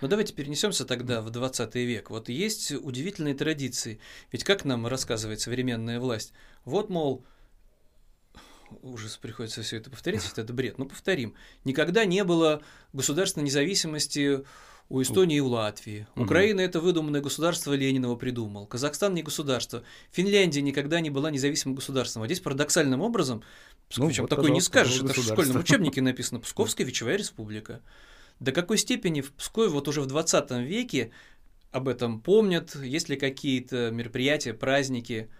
Ну 0.02 0.08
давайте 0.08 0.34
перенесемся 0.34 0.86
тогда 0.86 1.22
в 1.22 1.30
20 1.30 1.76
век. 1.76 2.10
Вот 2.10 2.30
есть 2.30 2.72
удивительные 2.72 3.36
традиции. 3.36 4.00
Ведь 4.32 4.44
как 4.44 4.66
нам 4.66 4.88
рассказывает 4.88 5.40
современная 5.40 6.00
власть? 6.00 6.34
Вот, 6.64 6.90
мол, 6.90 7.24
ужас, 8.82 9.18
приходится 9.18 9.62
все 9.62 9.78
это 9.78 9.90
повторить, 9.90 10.22
это 10.36 10.54
бред. 10.54 10.78
Ну, 10.78 10.86
повторим. 10.86 11.36
Никогда 11.64 12.06
не 12.06 12.24
было 12.24 12.62
государственной 12.94 13.46
независимости 13.46 14.44
у 14.90 15.02
Эстонии 15.02 15.38
и 15.38 15.40
у 15.40 15.48
Латвии. 15.48 16.08
Угу. 16.16 16.26
Украина 16.26 16.62
это 16.62 16.80
выдуманное 16.80 17.22
государство 17.22 17.74
Ленинова 17.74 18.16
придумал. 18.16 18.68
Казахстан 18.68 19.14
не 19.14 19.24
государство. 19.24 19.84
Финляндия 20.12 20.62
никогда 20.62 21.00
не 21.00 21.10
была 21.10 21.32
независимым 21.32 21.76
государством. 21.76 22.24
А 22.24 22.26
здесь 22.28 22.40
парадоксальным 22.40 23.02
образом, 23.02 23.44
ну, 23.98 24.08
причем 24.08 24.24
вот, 24.24 24.30
такое 24.30 24.52
не 24.52 24.62
скажешь, 24.62 25.02
это 25.02 25.14
в 25.14 25.24
школьном 25.24 25.58
учебнике 25.60 26.02
написано 26.02 26.40
Псковская 26.40 26.86
Вечевая 26.86 27.18
Республика. 27.18 27.82
До 28.40 28.52
какой 28.52 28.78
степени 28.78 29.22
в 29.22 29.32
Пскове 29.34 29.70
вот 29.70 29.88
уже 29.88 30.02
в 30.02 30.08
20 30.08 30.52
веке 30.52 31.12
об 31.72 31.88
этом 31.88 32.20
помнят, 32.22 32.76
есть 32.76 33.10
ли 33.10 33.16
какие-то 33.18 33.92
мероприятия, 33.92 34.54
праздники? 34.54 35.30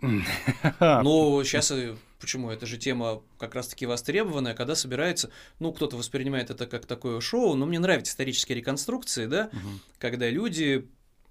Ну, 0.00 1.44
сейчас 1.44 1.72
почему? 2.20 2.50
Это 2.50 2.66
же 2.66 2.76
тема 2.76 3.22
как 3.38 3.54
раз-таки 3.54 3.86
востребованная, 3.86 4.54
когда 4.54 4.74
собирается, 4.74 5.30
ну, 5.58 5.72
кто-то 5.72 5.96
воспринимает 5.96 6.50
это 6.50 6.66
как 6.66 6.86
такое 6.86 7.20
шоу, 7.20 7.54
но 7.54 7.66
мне 7.66 7.78
нравятся 7.78 8.12
исторические 8.12 8.58
реконструкции, 8.58 9.26
да, 9.26 9.50
угу. 9.52 9.80
когда 9.98 10.28
люди, 10.28 10.88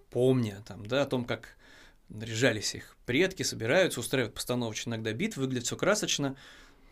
помня 0.09 0.63
там, 0.67 0.85
да, 0.85 1.03
о 1.03 1.05
том, 1.05 1.25
как 1.25 1.55
наряжались 2.09 2.75
их 2.75 2.97
предки, 3.05 3.43
собираются, 3.43 3.99
устраивают 3.99 4.35
постановочно 4.35 4.89
иногда 4.89 5.13
бит, 5.13 5.37
выглядит 5.37 5.65
все 5.65 5.77
красочно, 5.77 6.35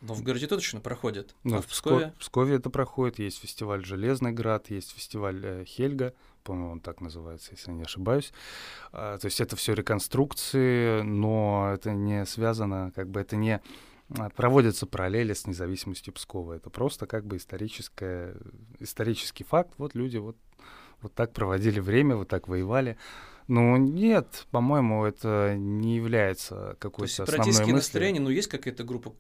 но 0.02 0.14
в 0.14 0.22
городе 0.22 0.48
точно 0.48 0.80
проходит. 0.80 1.36
Ну, 1.44 1.58
а 1.58 1.62
в 1.62 1.66
Пскове? 1.66 2.14
В 2.18 2.20
Пскове 2.20 2.56
это 2.56 2.70
проходит. 2.70 3.18
Есть 3.18 3.40
фестиваль 3.40 3.84
Железный 3.84 4.32
град, 4.32 4.70
есть 4.70 4.92
фестиваль 4.92 5.44
э, 5.44 5.66
Хельга, 5.66 6.14
по-моему, 6.44 6.72
он 6.72 6.80
так 6.80 7.02
называется, 7.02 7.52
если 7.52 7.72
я 7.72 7.78
не 7.78 7.84
ошибаюсь. 7.84 8.32
А, 8.94 9.18
то 9.18 9.26
есть 9.26 9.42
это 9.42 9.58
все 9.58 9.74
реконструкции, 9.74 11.02
но 11.02 11.72
это 11.74 11.92
не 11.92 12.26
связано, 12.26 12.94
как 12.96 13.10
бы 13.10 13.20
это 13.20 13.36
не 13.36 13.62
проводятся 14.36 14.86
параллели 14.86 15.34
с 15.34 15.48
независимостью 15.48 16.14
Пскова. 16.14 16.54
Это 16.54 16.70
просто 16.70 17.06
как 17.08 17.26
бы 17.26 17.38
историческое, 17.38 18.36
исторический 18.80 19.44
факт. 19.44 19.74
Вот 19.78 19.96
люди 19.96 20.18
вот, 20.18 20.38
вот 21.02 21.14
так 21.14 21.34
проводили 21.34 21.80
время, 21.80 22.16
вот 22.16 22.28
так 22.28 22.48
воевали. 22.48 22.98
Ну 23.48 23.78
нет, 23.78 24.46
по-моему, 24.52 25.06
это 25.06 25.56
не 25.58 25.96
является 25.96 26.76
какой-то 26.80 27.24
основной 27.24 27.48
мыслью. 27.48 27.76
настроения, 27.76 28.20
ну 28.20 28.30
есть 28.30 28.50
какая-то 28.50 28.84
группа, 28.84 29.14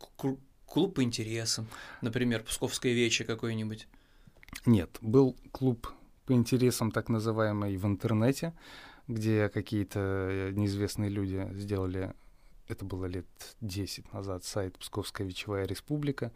клуб 0.65 0.96
по 0.96 1.03
интересам, 1.03 1.67
например, 2.01 2.44
Псковское 2.44 2.94
вече 2.94 3.24
какое-нибудь? 3.24 3.88
Нет, 4.65 4.98
был 5.01 5.36
клуб 5.51 5.88
по 6.25 6.34
интересам, 6.34 6.91
так 6.91 7.08
называемый, 7.08 7.77
в 7.77 7.86
интернете, 7.86 8.53
где 9.08 9.48
какие-то 9.48 10.00
э, 10.29 10.51
неизвестные 10.51 11.10
люди 11.10 11.48
сделали, 11.53 12.13
это 12.68 12.86
было 12.86 13.06
лет 13.06 13.26
10 13.62 14.14
назад, 14.14 14.44
сайт 14.44 14.78
Псковская 14.78 15.26
Вечевая 15.26 15.66
Республика, 15.66 16.32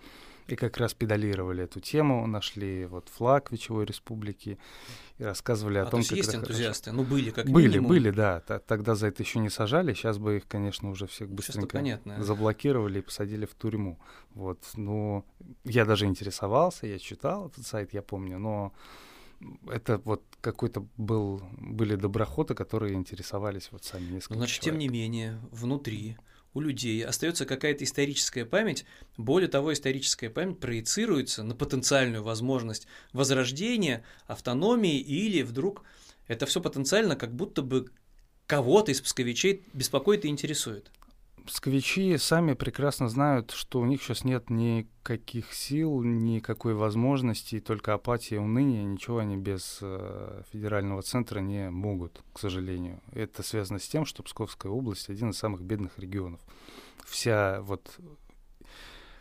и 0.48 0.56
как 0.56 0.78
раз 0.78 0.94
педалировали 0.94 1.64
эту 1.64 1.80
тему, 1.80 2.26
нашли 2.28 2.86
вот 2.86 3.10
флаг 3.10 3.52
Вечевой 3.52 3.86
Республики 3.86 4.58
и 5.18 5.24
рассказывали 5.24 5.78
а 5.78 5.84
о 5.84 5.86
том, 5.86 5.92
то 5.92 5.98
есть 5.98 6.10
как 6.10 6.18
есть 6.18 6.36
энтузиасты, 6.36 6.92
хорошо. 6.92 7.04
ну 7.04 7.10
были 7.10 7.30
как 7.30 7.50
Были, 7.50 7.68
минимум. 7.68 7.90
были, 7.90 8.12
да. 8.12 8.40
Тогда 8.40 8.96
за 8.96 9.08
это 9.08 9.24
еще 9.24 9.40
не 9.40 9.50
сажали, 9.50 9.94
сейчас 9.94 10.18
бы 10.18 10.38
их, 10.38 10.48
конечно, 10.48 10.90
уже 10.90 11.08
всех 11.08 11.30
быстренько 11.30 12.00
заблокировали 12.20 13.00
и 13.00 13.02
посадили 13.02 13.46
в 13.46 13.56
тюрьму. 13.56 14.00
Вот, 14.34 14.60
ну, 14.76 15.26
я 15.64 15.86
даже 15.86 16.06
интересовался, 16.06 16.88
я 16.88 17.00
читал 17.00 17.48
этот 17.48 17.66
сайт, 17.66 17.94
я 17.94 18.02
помню, 18.02 18.40
но 18.40 18.74
это 19.68 20.02
вот 20.06 20.24
какой-то 20.42 20.88
был, 20.98 21.42
были 21.58 21.96
доброходы, 21.96 22.54
которые 22.54 22.96
интересовались 22.96 23.70
вот 23.72 23.84
сами 23.84 24.12
несколько 24.12 24.36
Значит, 24.36 24.62
человек. 24.62 24.80
тем 24.80 24.80
не 24.80 24.88
менее, 24.88 25.40
внутри 25.52 26.18
у 26.54 26.60
людей 26.60 27.04
остается 27.06 27.46
какая-то 27.46 27.84
историческая 27.84 28.46
память. 28.46 28.86
Более 29.18 29.48
того, 29.48 29.72
историческая 29.74 30.30
память 30.30 30.60
проецируется 30.60 31.44
на 31.44 31.56
потенциальную 31.56 32.24
возможность 32.24 32.88
возрождения, 33.14 34.04
автономии 34.28 35.00
или 35.00 35.44
вдруг 35.44 35.84
это 36.28 36.46
все 36.46 36.62
потенциально 36.62 37.16
как 37.16 37.34
будто 37.34 37.62
бы 37.62 37.90
кого-то 38.48 38.92
из 38.92 39.02
псковичей 39.02 39.64
беспокоит 39.74 40.26
и 40.26 40.28
интересует. 40.28 40.92
Псковичи 41.46 42.18
сами 42.18 42.54
прекрасно 42.54 43.10
знают, 43.10 43.52
что 43.52 43.80
у 43.80 43.86
них 43.86 44.02
сейчас 44.02 44.24
нет 44.24 44.50
никаких 44.50 45.54
сил, 45.54 46.02
никакой 46.04 46.74
возможности, 46.74 47.60
только 47.60 47.94
апатия, 47.94 48.40
уныние, 48.40 48.84
ничего 48.84 49.20
они 49.20 49.38
без 49.38 49.80
э, 49.82 50.44
федерального 50.52 51.02
центра 51.02 51.40
не 51.40 51.70
могут, 51.70 52.22
к 52.34 52.40
сожалению. 52.40 53.02
Это 53.12 53.44
связано 53.44 53.80
с 53.80 53.88
тем, 53.88 54.06
что 54.06 54.24
Псковская 54.24 54.72
область 54.72 55.10
один 55.10 55.32
из 55.32 55.38
самых 55.38 55.62
бедных 55.62 55.98
регионов. 55.98 56.42
Вся 57.06 57.62
вот 57.62 58.00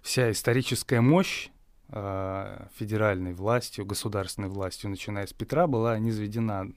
вся 0.03 0.31
историческая 0.31 1.01
мощь 1.01 1.49
э, 1.89 2.67
федеральной 2.77 3.35
властью, 3.35 3.87
государственной 3.87 4.49
властью, 4.49 4.91
начиная 4.91 5.27
с 5.27 5.33
Петра, 5.33 5.67
была 5.67 5.99
низведена 5.99 6.73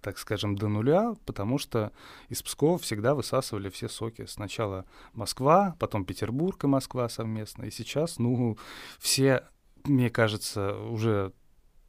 так 0.00 0.18
скажем, 0.18 0.56
до 0.56 0.68
нуля, 0.68 1.14
потому 1.26 1.58
что 1.58 1.92
из 2.28 2.42
Пскова 2.42 2.78
всегда 2.78 3.14
высасывали 3.14 3.68
все 3.68 3.88
соки. 3.88 4.26
Сначала 4.26 4.84
Москва, 5.12 5.76
потом 5.78 6.04
Петербург 6.04 6.62
и 6.64 6.66
Москва 6.66 7.08
совместно. 7.08 7.64
И 7.64 7.70
сейчас, 7.70 8.18
ну, 8.18 8.56
все, 8.98 9.44
мне 9.84 10.10
кажется, 10.10 10.76
уже 10.76 11.32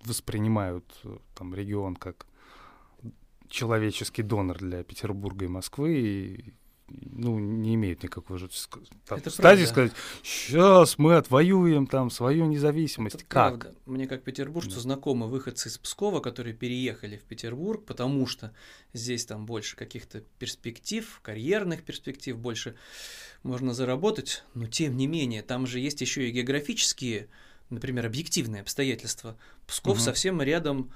воспринимают 0.04 0.86
там 1.36 1.54
регион 1.54 1.96
как 1.96 2.26
человеческий 3.50 4.24
донор 4.24 4.58
для 4.58 4.84
Петербурга 4.84 5.46
и 5.46 5.50
Москвы, 5.50 5.94
и 6.00 6.54
ну, 6.90 7.40
не 7.40 7.76
имеют 7.76 8.04
никакой 8.04 8.38
же 8.38 8.50
там, 9.06 9.20
стадии 9.28 9.66
сказать, 9.66 9.92
сейчас 10.24 10.98
мы 10.98 11.16
отвоюем 11.16 11.88
там 11.88 12.10
свою 12.10 12.46
независимость. 12.46 13.16
Это 13.16 13.26
как? 13.26 13.60
Правда. 13.60 13.80
Мне 13.86 14.08
как 14.08 14.24
петербуржцу 14.24 14.76
да. 14.76 14.82
знакомы 14.82 15.28
выходцы 15.28 15.70
из 15.70 15.78
Пскова, 15.78 16.20
которые 16.20 16.54
переехали 16.54 17.18
в 17.18 17.24
Петербург, 17.24 17.86
потому 17.86 18.26
что 18.26 18.54
здесь 18.94 19.26
там 19.26 19.46
больше 19.46 19.76
каких-то 19.76 20.22
перспектив, 20.40 21.20
карьерных 21.22 21.84
перспектив, 21.84 22.38
больше 22.38 22.76
можно 23.44 23.74
заработать, 23.74 24.44
но 24.54 24.68
тем 24.68 24.98
не 24.98 25.08
менее, 25.08 25.42
там 25.42 25.68
же 25.68 25.80
есть 25.80 26.02
еще 26.02 26.28
и 26.28 26.32
географические, 26.32 27.28
например, 27.70 28.06
объективные 28.06 28.62
обстоятельства. 28.62 29.38
Псков 29.68 29.98
угу. 29.98 30.04
совсем 30.04 30.42
рядом 30.42 30.92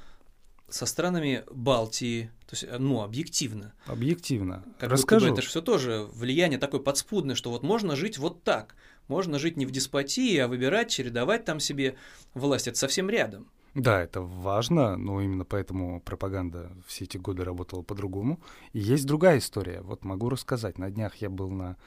со 0.70 0.86
странами 0.86 1.44
Балтии, 1.52 2.32
то 2.48 2.56
есть, 2.56 2.66
ну, 2.80 3.02
объективно. 3.02 3.74
Объективно. 3.86 4.64
Как 4.80 4.92
Расскажу. 4.92 5.32
это 5.32 5.42
же 5.42 5.48
все 5.48 5.62
тоже 5.62 6.08
влияние 6.14 6.60
такое 6.60 6.82
подспудное, 6.82 7.36
что 7.36 7.52
вот 7.52 7.64
можно 7.64 7.96
жить 7.96 8.18
вот 8.18 8.44
так. 8.44 8.76
Можно 9.08 9.40
жить 9.40 9.58
не 9.58 9.66
в 9.66 9.72
деспотии, 9.72 10.38
а 10.38 10.48
выбирать, 10.48 10.90
чередовать 10.90 11.46
там 11.46 11.60
себе 11.60 11.96
власть. 12.34 12.68
Это 12.68 12.78
совсем 12.78 13.10
рядом. 13.10 13.50
Да, 13.76 14.02
это 14.02 14.22
важно, 14.22 14.98
но 14.98 15.20
именно 15.20 15.46
поэтому 15.46 16.00
пропаганда 16.02 16.72
все 16.86 17.06
эти 17.06 17.18
годы 17.18 17.44
работала 17.44 17.82
по-другому. 17.82 18.40
И 18.72 18.80
есть 18.80 19.06
другая 19.06 19.40
история. 19.40 19.82
Вот 19.82 20.06
могу 20.06 20.30
рассказать. 20.30 20.78
На 20.78 20.92
днях 20.92 21.16
я 21.16 21.30
был 21.30 21.50
на 21.50 21.78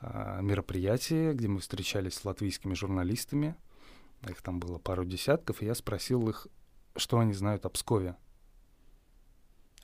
э, 0.00 0.40
мероприятии, 0.42 1.32
где 1.32 1.48
мы 1.48 1.60
встречались 1.60 2.14
с 2.14 2.24
латвийскими 2.24 2.74
журналистами. 2.74 3.56
Их 4.28 4.42
там 4.42 4.60
было 4.60 4.78
пару 4.78 5.04
десятков, 5.04 5.62
и 5.62 5.66
я 5.66 5.74
спросил 5.74 6.28
их, 6.28 6.46
что 6.96 7.18
они 7.18 7.32
знают 7.32 7.66
о 7.66 7.68
Пскове? 7.68 8.16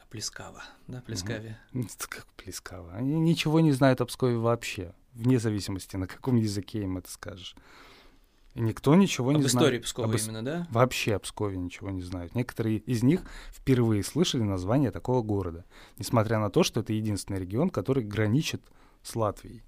О 0.01 0.07
Плескаво, 0.07 0.63
да, 0.87 1.01
Плескаве? 1.03 1.59
Угу. 1.73 1.89
Как 2.09 2.27
Плескаво? 2.37 2.93
Они 2.95 3.19
ничего 3.19 3.61
не 3.61 3.73
знают 3.73 4.01
о 4.01 4.07
Пскове 4.07 4.37
вообще, 4.37 4.95
вне 5.13 5.39
зависимости, 5.39 5.97
на 5.97 6.07
каком 6.07 6.37
языке 6.37 6.83
им 6.83 6.99
это 6.99 7.11
скажешь. 7.11 7.55
И 8.55 8.61
никто 8.61 8.95
ничего 8.97 9.31
об 9.31 9.37
не 9.37 9.43
знает. 9.43 9.55
Об 9.55 9.61
истории 9.61 9.79
Пскова 9.79 10.13
об... 10.13 10.19
именно, 10.19 10.45
да? 10.45 10.67
Вообще 10.71 11.15
о 11.15 11.19
Пскове 11.21 11.57
ничего 11.57 11.91
не 11.91 12.03
знают. 12.03 12.35
Некоторые 12.35 12.79
из 12.79 13.03
них 13.03 13.23
впервые 13.53 14.03
слышали 14.03 14.43
название 14.43 14.91
такого 14.91 15.23
города, 15.23 15.65
несмотря 15.99 16.39
на 16.39 16.51
то, 16.51 16.63
что 16.65 16.81
это 16.81 16.93
единственный 16.93 17.39
регион, 17.39 17.71
который 17.71 18.03
граничит 18.03 18.63
с 19.03 19.15
Латвией. 19.15 19.63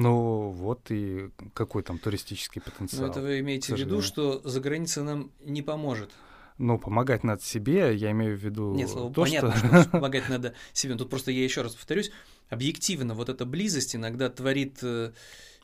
Ну 0.00 0.50
вот 0.50 0.92
и 0.92 1.30
какой 1.54 1.82
там 1.82 1.98
туристический 1.98 2.62
потенциал. 2.62 3.02
Но 3.02 3.10
это 3.10 3.20
вы 3.20 3.40
имеете 3.40 3.74
в 3.74 3.78
виду, 3.78 4.00
что 4.00 4.40
за 4.44 4.60
границей 4.60 5.02
нам 5.02 5.32
не 5.44 5.60
поможет? 5.60 6.12
Ну, 6.56 6.78
помогать 6.78 7.24
надо 7.24 7.42
себе, 7.42 7.96
я 7.96 8.12
имею 8.12 8.38
в 8.38 8.40
виду 8.40 8.74
Нет, 8.74 8.88
слово 8.90 9.12
то, 9.12 9.22
понятно, 9.22 9.56
что... 9.56 9.82
что 9.82 9.90
помогать 9.90 10.28
надо 10.28 10.54
себе. 10.72 10.94
Тут 10.94 11.10
просто 11.10 11.32
я 11.32 11.42
еще 11.42 11.62
раз 11.62 11.74
повторюсь, 11.74 12.12
объективно 12.48 13.14
вот 13.14 13.28
эта 13.28 13.44
близость 13.44 13.96
иногда 13.96 14.30
творит 14.30 14.78
э, 14.82 15.14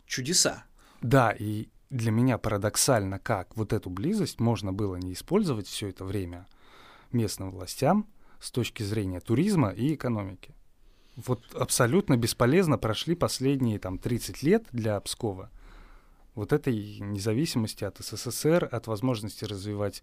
чудеса. 0.04 0.64
Да, 1.00 1.30
и 1.30 1.68
для 1.90 2.10
меня 2.10 2.36
парадоксально, 2.36 3.20
как 3.20 3.56
вот 3.56 3.72
эту 3.72 3.88
близость 3.88 4.40
можно 4.40 4.72
было 4.72 4.96
не 4.96 5.12
использовать 5.12 5.68
все 5.68 5.90
это 5.90 6.04
время 6.04 6.48
местным 7.12 7.52
властям 7.52 8.08
с 8.40 8.50
точки 8.50 8.82
зрения 8.82 9.20
туризма 9.20 9.70
и 9.70 9.94
экономики. 9.94 10.56
Вот 11.16 11.42
абсолютно 11.54 12.16
бесполезно 12.16 12.78
прошли 12.78 13.14
последние 13.14 13.78
там 13.78 13.98
30 13.98 14.42
лет 14.42 14.66
для 14.72 15.00
Пскова 15.00 15.50
вот 16.34 16.52
этой 16.52 16.98
независимости 16.98 17.84
от 17.84 17.98
СССР, 17.98 18.68
от 18.70 18.86
возможности 18.86 19.44
развивать 19.44 20.02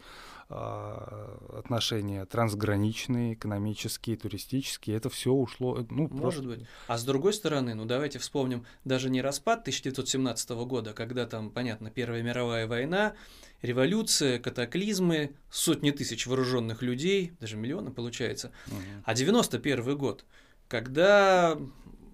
э, 0.50 1.38
отношения 1.58 2.26
трансграничные, 2.26 3.34
экономические, 3.34 4.16
туристические, 4.16 4.96
это 4.96 5.10
все 5.10 5.34
ушло. 5.34 5.80
Э, 5.80 5.86
ну, 5.90 6.08
Может 6.10 6.44
просто... 6.44 6.44
быть. 6.44 6.68
А 6.88 6.98
с 6.98 7.04
другой 7.04 7.34
стороны, 7.34 7.74
ну 7.74 7.86
давайте 7.86 8.20
вспомним 8.20 8.66
даже 8.86 9.10
не 9.10 9.22
распад 9.22 9.62
1917 9.62 10.50
года, 10.52 10.94
когда 10.94 11.26
там, 11.26 11.50
понятно, 11.50 11.92
Первая 11.92 12.24
мировая 12.24 12.66
война, 12.66 13.14
революция, 13.62 14.40
катаклизмы, 14.40 15.32
сотни 15.50 15.92
тысяч 15.92 16.28
вооруженных 16.28 16.82
людей, 16.82 17.34
даже 17.42 17.58
миллионы 17.58 17.92
получается, 17.92 18.52
угу. 18.68 18.78
а 19.04 19.14
91 19.14 19.98
год, 19.98 20.24
когда 20.72 21.58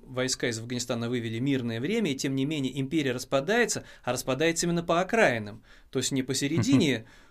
войска 0.07 0.47
из 0.47 0.57
Афганистана 0.57 1.09
вывели 1.09 1.37
мирное 1.37 1.79
время, 1.79 2.11
и 2.11 2.15
тем 2.15 2.33
не 2.33 2.43
менее 2.45 2.79
империя 2.81 3.11
распадается, 3.11 3.83
а 4.03 4.13
распадается 4.13 4.65
именно 4.65 4.81
по 4.81 4.99
окраинам. 4.99 5.61
То 5.91 5.99
есть 5.99 6.11
не 6.11 6.23
посередине 6.23 7.05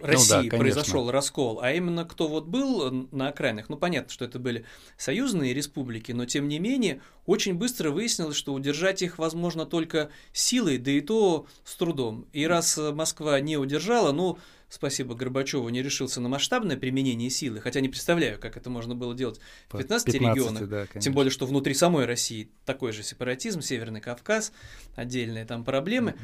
России 0.00 0.44
ну 0.44 0.50
да, 0.50 0.56
произошел 0.56 1.10
раскол, 1.10 1.60
а 1.62 1.72
именно 1.72 2.04
кто 2.04 2.28
вот 2.28 2.46
был 2.46 2.90
на 3.12 3.28
окраинах. 3.28 3.68
Ну, 3.68 3.76
понятно, 3.76 4.10
что 4.10 4.24
это 4.24 4.38
были 4.38 4.64
союзные 4.96 5.54
республики, 5.54 6.12
но 6.12 6.26
тем 6.26 6.48
не 6.48 6.58
менее 6.58 7.00
очень 7.26 7.54
быстро 7.54 7.90
выяснилось, 7.90 8.36
что 8.36 8.52
удержать 8.52 9.02
их 9.02 9.18
возможно 9.18 9.66
только 9.66 10.10
силой, 10.32 10.78
да 10.78 10.90
и 10.90 11.00
то 11.00 11.46
с 11.64 11.76
трудом. 11.76 12.26
И 12.32 12.46
раз 12.46 12.78
Москва 12.78 13.40
не 13.40 13.56
удержала, 13.56 14.12
ну, 14.12 14.38
спасибо 14.70 15.14
Горбачеву, 15.14 15.68
не 15.68 15.82
решился 15.82 16.20
на 16.20 16.28
масштабное 16.28 16.76
применение 16.76 17.28
силы, 17.28 17.60
хотя 17.60 17.80
не 17.80 17.88
представляю, 17.88 18.38
как 18.38 18.56
это 18.56 18.70
можно 18.70 18.94
было 18.94 19.14
делать 19.14 19.40
в 19.68 19.76
15, 19.76 20.06
15 20.06 20.14
регионах, 20.14 20.68
да, 20.68 20.86
тем 21.00 21.12
более, 21.12 21.30
что 21.30 21.44
внутри 21.44 21.74
самой 21.74 22.06
России 22.06 22.50
такой 22.64 22.92
же 22.92 23.02
сепаратизм, 23.02 23.60
Северный 23.60 24.00
Кавказ, 24.00 24.52
отдельные 24.94 25.44
там 25.44 25.64
проблемы. 25.64 26.16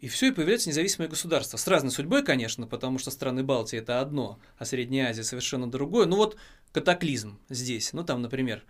И 0.00 0.08
все, 0.08 0.28
и 0.28 0.30
появляется 0.30 0.68
независимое 0.68 1.08
государство. 1.08 1.56
С 1.56 1.66
разной 1.66 1.90
судьбой, 1.90 2.22
конечно, 2.22 2.66
потому 2.66 2.98
что 2.98 3.10
страны 3.10 3.42
Балтии 3.42 3.78
это 3.78 4.00
одно, 4.00 4.38
а 4.58 4.64
Средняя 4.64 5.10
Азия 5.10 5.24
совершенно 5.24 5.70
другое. 5.70 6.06
Ну 6.06 6.16
вот 6.16 6.36
катаклизм 6.72 7.38
здесь. 7.48 7.92
Ну 7.92 8.04
там, 8.04 8.20
например, 8.20 8.64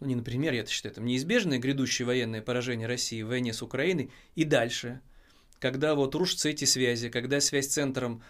ну 0.00 0.06
не 0.08 0.16
например, 0.16 0.52
я 0.52 0.60
это 0.60 0.70
считаю, 0.70 0.92
это 0.92 1.00
неизбежное 1.00 1.58
грядущее 1.58 2.06
военное 2.06 2.42
поражение 2.42 2.88
России 2.88 3.22
в 3.22 3.28
войне 3.28 3.52
с 3.52 3.62
Украиной 3.62 4.10
и 4.34 4.44
дальше. 4.44 5.00
Когда 5.60 5.94
вот 5.94 6.14
рушатся 6.14 6.48
эти 6.48 6.64
связи, 6.64 7.08
когда 7.08 7.40
связь 7.40 7.66
с 7.66 7.74
центром 7.74 8.22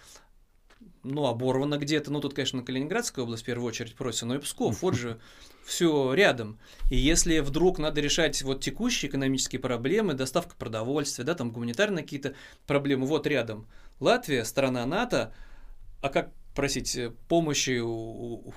ну, 1.04 1.26
оборвано 1.26 1.78
где-то. 1.78 2.10
Ну, 2.10 2.20
тут, 2.20 2.34
конечно, 2.34 2.62
Калининградская 2.62 3.24
область 3.24 3.42
в 3.42 3.46
первую 3.46 3.68
очередь 3.68 3.94
просится, 3.94 4.26
но 4.26 4.34
и 4.36 4.38
Псков, 4.38 4.82
вот 4.82 4.94
же 4.96 5.20
все 5.64 6.12
рядом. 6.14 6.58
И 6.90 6.96
если 6.96 7.38
вдруг 7.38 7.78
надо 7.78 8.00
решать 8.00 8.42
вот 8.42 8.62
текущие 8.62 9.10
экономические 9.10 9.60
проблемы, 9.60 10.14
доставка 10.14 10.56
продовольствия, 10.56 11.24
да, 11.24 11.34
там 11.34 11.50
гуманитарные 11.50 12.02
какие-то 12.02 12.34
проблемы, 12.66 13.06
вот 13.06 13.26
рядом. 13.26 13.66
Латвия, 14.00 14.44
страна 14.44 14.84
НАТО, 14.86 15.32
а 16.02 16.08
как 16.08 16.32
просить 16.54 16.96
э, 16.96 17.12
помощи 17.28 17.80
у, 17.80 18.52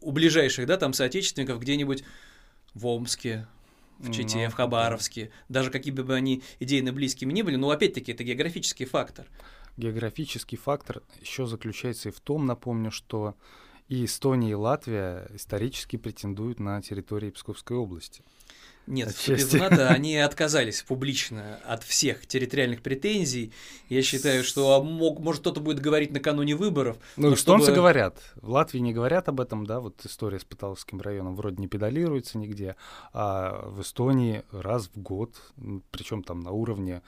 у 0.00 0.12
ближайших, 0.12 0.66
да, 0.66 0.76
там 0.76 0.92
соотечественников 0.92 1.60
где-нибудь 1.60 2.04
в 2.74 2.86
Омске, 2.86 3.46
в 3.98 4.10
Чите, 4.12 4.44
ну, 4.44 4.50
в 4.50 4.54
Хабаровске, 4.54 5.30
даже 5.48 5.70
какие 5.70 5.92
бы 5.92 6.14
они 6.14 6.42
идейно 6.58 6.92
близкими 6.92 7.32
ни 7.32 7.42
были, 7.42 7.56
но 7.56 7.70
опять-таки 7.70 8.12
это 8.12 8.24
географический 8.24 8.86
фактор 8.86 9.26
географический 9.76 10.58
фактор 10.58 11.02
еще 11.20 11.46
заключается 11.46 12.08
и 12.08 12.12
в 12.12 12.20
том, 12.20 12.46
напомню, 12.46 12.90
что 12.90 13.34
и 13.88 14.04
Эстония, 14.04 14.52
и 14.52 14.54
Латвия 14.54 15.28
исторически 15.34 15.96
претендуют 15.96 16.60
на 16.60 16.80
территории 16.80 17.30
Псковской 17.30 17.76
области. 17.76 18.22
Нет, 18.86 19.10
в 19.10 19.54
НАТО 19.54 19.88
они 19.88 20.16
отказались 20.16 20.82
публично 20.82 21.60
от 21.64 21.84
всех 21.84 22.26
территориальных 22.26 22.82
претензий. 22.82 23.52
Я 23.88 24.02
считаю, 24.02 24.42
что 24.42 24.74
а, 24.74 24.82
мог, 24.82 25.20
может 25.20 25.42
кто-то 25.42 25.60
будет 25.60 25.78
говорить 25.78 26.10
накануне 26.10 26.56
выборов. 26.56 26.96
Ну, 27.16 27.32
эстонцы 27.32 27.66
чтобы... 27.66 27.76
говорят. 27.76 28.18
В 28.36 28.50
Латвии 28.50 28.80
не 28.80 28.92
говорят 28.92 29.28
об 29.28 29.40
этом, 29.40 29.66
да, 29.66 29.78
вот 29.78 30.04
история 30.04 30.40
с 30.40 30.44
Паталовским 30.44 31.00
районом 31.00 31.36
вроде 31.36 31.58
не 31.58 31.68
педалируется 31.68 32.38
нигде, 32.38 32.74
а 33.12 33.68
в 33.68 33.82
Эстонии 33.82 34.42
раз 34.50 34.90
в 34.92 35.00
год, 35.00 35.36
причем 35.92 36.24
там 36.24 36.40
на 36.40 36.50
уровне 36.50 37.02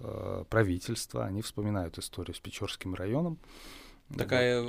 Э, 0.00 0.44
правительства, 0.48 1.24
они 1.24 1.42
вспоминают 1.42 1.98
историю 1.98 2.34
с 2.34 2.40
Печорским 2.40 2.94
районом. 2.94 3.38
Такая, 4.16 4.66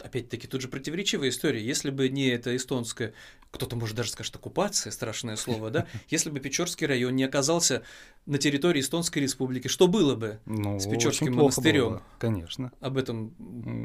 опять-таки, 0.00 0.48
тут 0.48 0.60
же 0.60 0.68
противоречивая 0.68 1.28
история. 1.28 1.64
Если 1.64 1.90
бы 1.90 2.08
не 2.08 2.28
эта 2.28 2.56
эстонская, 2.56 3.12
кто-то 3.52 3.76
может 3.76 3.94
даже 3.94 4.10
скажет 4.10 4.34
оккупация, 4.34 4.90
страшное 4.90 5.36
слово, 5.36 5.70
да? 5.70 5.86
Если 6.08 6.30
бы 6.30 6.40
Печорский 6.40 6.86
район 6.86 7.14
не 7.14 7.22
оказался 7.22 7.82
на 8.26 8.38
территории 8.38 8.80
Эстонской 8.80 9.20
республики, 9.20 9.68
что 9.68 9.86
было 9.86 10.16
бы 10.16 10.40
ну, 10.46 10.80
с 10.80 10.88
Печорским 10.88 11.34
монастырем? 11.34 12.00
Конечно. 12.18 12.72
Об 12.80 12.96
этом 12.96 13.30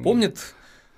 помнят 0.04 0.56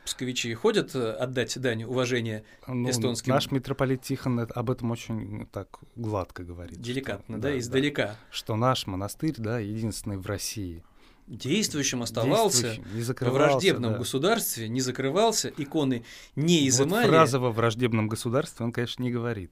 псковичи 0.09 0.53
ходят 0.55 0.95
э, 0.95 1.11
отдать 1.11 1.59
дань 1.59 1.83
уважения 1.83 2.43
ну, 2.67 2.89
эстонским? 2.89 3.31
Наш 3.31 3.51
митрополит 3.51 4.01
Тихон 4.01 4.39
об 4.39 4.71
этом 4.71 4.89
очень 4.91 5.47
так 5.51 5.79
гладко 5.95 6.43
говорит. 6.43 6.81
Деликатно, 6.81 7.35
что, 7.35 7.43
да, 7.43 7.49
да, 7.49 7.59
издалека. 7.59 8.05
Да, 8.07 8.15
что 8.31 8.55
наш 8.55 8.87
монастырь, 8.87 9.35
да, 9.37 9.59
единственный 9.59 10.17
в 10.17 10.25
России. 10.25 10.83
Действующим 11.27 12.01
оставался 12.01 12.75
Действующим, 12.91 13.27
во 13.27 13.31
враждебном 13.31 13.91
да. 13.93 13.97
государстве, 13.99 14.67
не 14.67 14.81
закрывался, 14.81 15.53
иконы 15.55 16.03
не 16.35 16.67
изымали. 16.67 17.05
Вот 17.05 17.11
фраза 17.11 17.39
во 17.39 17.51
враждебном 17.51 18.07
государстве 18.07 18.65
он, 18.65 18.71
конечно, 18.71 19.03
не 19.03 19.11
говорит. 19.11 19.51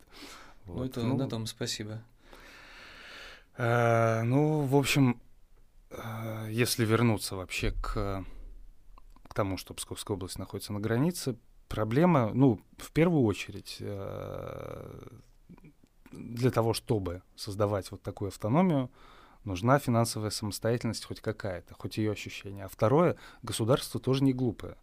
Ну, 0.65 0.74
вот. 0.74 0.80
Ну, 0.80 0.86
это 0.86 1.04
ну, 1.04 1.17
на 1.17 1.30
том 1.30 1.46
спасибо. 1.46 2.02
Э, 3.58 4.24
ну, 4.24 4.62
в 4.62 4.76
общем, 4.76 5.22
э, 5.91 6.48
если 6.50 6.84
вернуться 6.84 7.36
вообще 7.36 7.74
к 7.80 8.26
тому, 9.38 9.58
что 9.58 9.76
Псковская 9.76 10.15
область 10.15 10.39
находится 10.39 10.73
на 10.73 10.80
границе, 10.80 11.38
проблема, 11.69 12.32
ну, 12.34 12.60
в 12.78 12.91
первую 12.91 13.23
очередь, 13.23 13.78
э, 13.80 15.08
для 16.12 16.50
того, 16.50 16.73
чтобы 16.73 17.21
создавать 17.36 17.91
вот 17.91 18.02
такую 18.02 18.30
автономию, 18.30 18.89
нужна 19.43 19.78
финансовая 19.78 20.32
самостоятельность 20.32 21.06
хоть 21.06 21.21
какая-то, 21.21 21.76
хоть 21.76 21.97
ее 22.00 22.13
ощущение. 22.13 22.65
А 22.65 22.67
второе, 22.67 23.15
государство 23.43 24.00
тоже 24.00 24.23
не 24.23 24.34
глупое. 24.34 24.76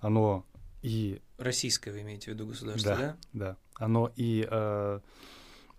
Оно 0.00 0.46
и... 0.80 1.20
Российское 1.36 1.92
вы 1.92 2.00
имеете 2.00 2.30
в 2.30 2.34
виду 2.34 2.46
государство, 2.46 2.96
да? 2.96 2.96
Да, 2.96 3.16
да. 3.32 3.56
Оно 3.74 4.10
и 4.16 4.48
э, 4.50 5.00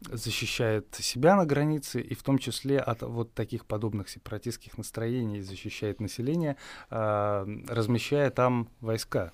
защищает 0.02 0.96
себя 0.96 1.36
на 1.36 1.46
границе, 1.46 2.02
и 2.02 2.16
в 2.16 2.24
том 2.24 2.38
числе 2.38 2.80
от 2.80 3.02
вот 3.02 3.34
таких 3.34 3.66
подобных 3.66 4.10
сепаратистских 4.10 4.78
настроений 4.78 5.42
защищает 5.42 6.00
население, 6.00 6.56
э, 6.90 7.46
размещая 7.68 8.30
там 8.30 8.70
войска. 8.80 9.34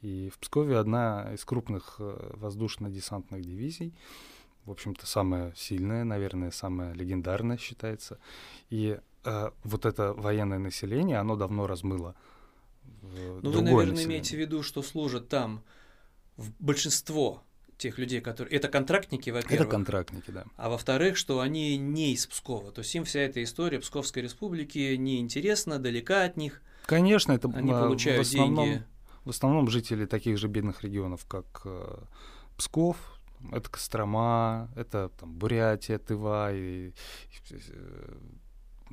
И 0.00 0.30
в 0.30 0.38
Пскове 0.38 0.78
одна 0.78 1.34
из 1.34 1.44
крупных 1.44 1.96
э, 1.98 2.30
воздушно-десантных 2.34 3.42
дивизий, 3.42 3.94
в 4.64 4.70
общем-то, 4.70 5.06
самая 5.06 5.52
сильная, 5.56 6.04
наверное, 6.04 6.50
самая 6.50 6.92
легендарная 6.94 7.58
считается. 7.58 8.18
И 8.70 8.98
э, 9.24 9.50
вот 9.64 9.86
это 9.86 10.12
военное 10.12 10.58
население, 10.58 11.18
оно 11.18 11.36
давно 11.36 11.66
размыло. 11.66 12.14
Ну, 13.02 13.40
вы, 13.42 13.62
наверное, 13.62 13.86
население. 13.86 14.04
имеете 14.04 14.36
в 14.36 14.40
виду, 14.40 14.62
что 14.62 14.82
служат 14.82 15.28
там 15.28 15.62
в 16.36 16.52
большинство 16.60 17.42
тех 17.78 17.98
людей, 17.98 18.20
которые... 18.20 18.56
Это 18.56 18.68
контрактники, 18.68 19.30
во-первых. 19.30 19.60
Это 19.60 19.70
контрактники, 19.70 20.30
да. 20.30 20.44
А 20.56 20.68
во-вторых, 20.68 21.16
что 21.16 21.40
они 21.40 21.76
не 21.78 22.12
из 22.12 22.26
Пскова. 22.26 22.72
То 22.72 22.80
есть 22.80 22.94
им 22.94 23.04
вся 23.04 23.20
эта 23.20 23.42
история 23.42 23.78
Псковской 23.78 24.22
республики 24.22 24.96
неинтересна, 24.96 25.78
далека 25.78 26.24
от 26.24 26.36
них. 26.36 26.60
Конечно, 26.86 27.32
это 27.32 27.48
они 27.54 27.70
получают 27.70 28.26
в 28.26 28.30
основном, 28.30 28.64
деньги. 28.64 28.84
В 29.24 29.30
основном 29.30 29.68
жители 29.68 30.06
таких 30.06 30.38
же 30.38 30.48
бедных 30.48 30.82
регионов, 30.82 31.24
как 31.26 31.62
э, 31.64 31.98
Псков, 32.56 32.96
это 33.52 33.70
Кострома, 33.70 34.70
это 34.74 35.10
там, 35.20 35.32
Бурятия, 35.32 35.98
Тыва 35.98 36.52
и, 36.52 36.88
и 36.88 36.92
э, 37.50 38.14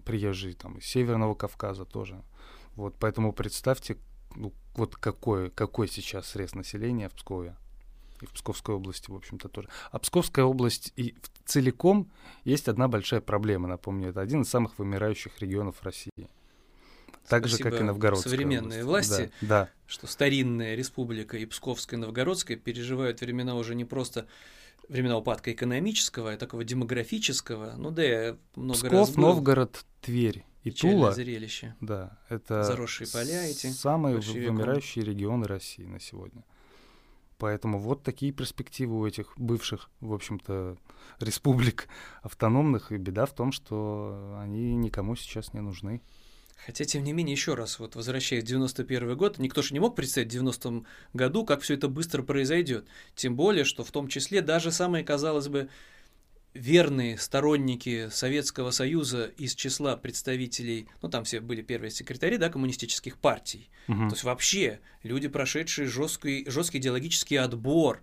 приезжие 0.04 0.54
там 0.54 0.78
из 0.78 0.86
Северного 0.86 1.36
Кавказа 1.36 1.86
тоже. 1.86 2.22
Вот, 2.76 2.96
поэтому 3.00 3.34
представьте, 3.34 3.98
ну, 4.36 4.54
вот 4.76 4.96
какой, 4.96 5.50
какой 5.50 5.88
сейчас 5.88 6.28
срез 6.28 6.54
населения 6.54 7.10
в 7.10 7.14
Пскове 7.14 7.56
и 8.26 8.28
в 8.28 8.34
Псковской 8.34 8.76
области, 8.76 9.10
в 9.10 9.16
общем-то, 9.16 9.48
тоже. 9.50 9.70
А 9.92 10.00
Псковская 10.00 10.46
область 10.46 10.92
и 10.96 11.16
целиком 11.46 12.12
есть 12.44 12.68
одна 12.68 12.88
большая 12.88 13.22
проблема, 13.22 13.68
напомню, 13.68 14.10
это 14.10 14.22
один 14.22 14.42
из 14.42 14.50
самых 14.50 14.78
вымирающих 14.78 15.40
регионов 15.40 15.82
России. 15.84 16.30
Так 17.28 17.48
Спасибо 17.48 17.58
же, 17.70 17.72
как 17.72 17.82
и 17.82 17.84
Новгородская 17.84 18.32
современные 18.32 18.84
область. 18.84 19.10
власти, 19.10 19.32
да, 19.42 19.48
да. 19.48 19.70
что 19.88 20.06
старинная 20.06 20.76
республика 20.76 21.38
и 21.38 21.46
Псковская 21.46 21.98
и 21.98 22.02
Новгородская 22.02 22.56
переживают 22.56 23.22
времена 23.22 23.56
уже 23.56 23.74
не 23.74 23.84
просто 23.84 24.28
времена 24.90 25.18
упадка 25.18 25.52
экономического, 25.52 26.34
а 26.34 26.38
такого 26.38 26.64
демографического. 26.64 27.74
Ну 27.78 27.90
да, 27.90 28.04
я 28.04 28.38
много 28.56 28.76
Псков, 28.78 28.92
раз 28.92 29.10
был. 29.12 29.22
Новгород, 29.24 29.86
Тверь 30.02 30.46
и 30.64 30.70
Печальное 30.70 31.00
Тула. 31.00 31.12
зрелище. 31.14 31.76
Да, 31.82 32.20
это 32.30 32.64
Заросшие 32.64 33.08
поля 33.08 33.44
эти. 33.46 33.68
самые 33.68 34.18
вымирающие 34.18 35.04
регионы 35.04 35.48
России 35.48 35.86
на 35.86 36.00
сегодня. 36.00 36.44
Поэтому 37.38 37.80
вот 37.80 38.04
такие 38.04 38.32
перспективы 38.32 39.00
у 39.00 39.06
этих 39.06 39.34
бывших, 39.38 39.90
в 40.00 40.14
общем-то, 40.14 40.78
республик 41.20 41.88
автономных. 42.22 42.92
И 42.92 42.98
беда 42.98 43.26
в 43.26 43.34
том, 43.34 43.52
что 43.52 44.38
они 44.42 44.76
никому 44.76 45.16
сейчас 45.16 45.54
не 45.54 45.62
нужны. 45.62 46.02
Хотя, 46.66 46.86
тем 46.86 47.04
не 47.04 47.12
менее, 47.12 47.34
еще 47.34 47.54
раз, 47.54 47.80
вот 47.80 47.96
возвращаясь 47.96 48.44
в 48.44 48.48
91 48.48 49.18
год, 49.18 49.38
никто 49.40 49.62
же 49.62 49.74
не 49.74 49.80
мог 49.80 49.96
представить 49.96 50.34
в 50.34 50.42
90-м 50.42 50.86
году, 51.14 51.46
как 51.46 51.62
все 51.62 51.74
это 51.74 51.90
быстро 51.90 52.24
произойдет. 52.24 52.88
Тем 53.14 53.36
более, 53.36 53.66
что 53.66 53.84
в 53.84 53.92
том 53.92 54.08
числе 54.08 54.42
даже 54.42 54.72
самые, 54.72 55.04
казалось 55.04 55.50
бы, 55.50 55.70
верные 56.56 57.18
сторонники 57.18 58.08
Советского 58.10 58.72
Союза 58.72 59.26
из 59.38 59.54
числа 59.54 59.98
представителей, 59.98 60.88
ну 61.02 61.10
там 61.10 61.26
все 61.26 61.42
были 61.42 61.62
первые 61.62 61.92
секретари, 61.92 62.38
да, 62.38 62.50
коммунистических 62.50 63.18
партий. 63.18 63.70
Мгм. 63.88 64.10
То 64.10 64.16
есть 64.16 64.24
вообще 64.24 64.80
люди, 65.04 65.28
прошедшие 65.28 65.88
жесткий, 65.88 66.50
жесткий 66.50 66.80
идеологический 66.80 67.36
отбор. 67.36 68.02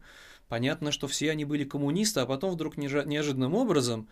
Понятно, 0.48 0.92
что 0.92 1.08
все 1.08 1.30
они 1.30 1.46
были 1.46 1.64
коммунисты, 1.64 2.20
а 2.20 2.26
потом 2.26 2.52
вдруг 2.52 2.76
неожиданным 2.76 3.54
образом 3.54 4.06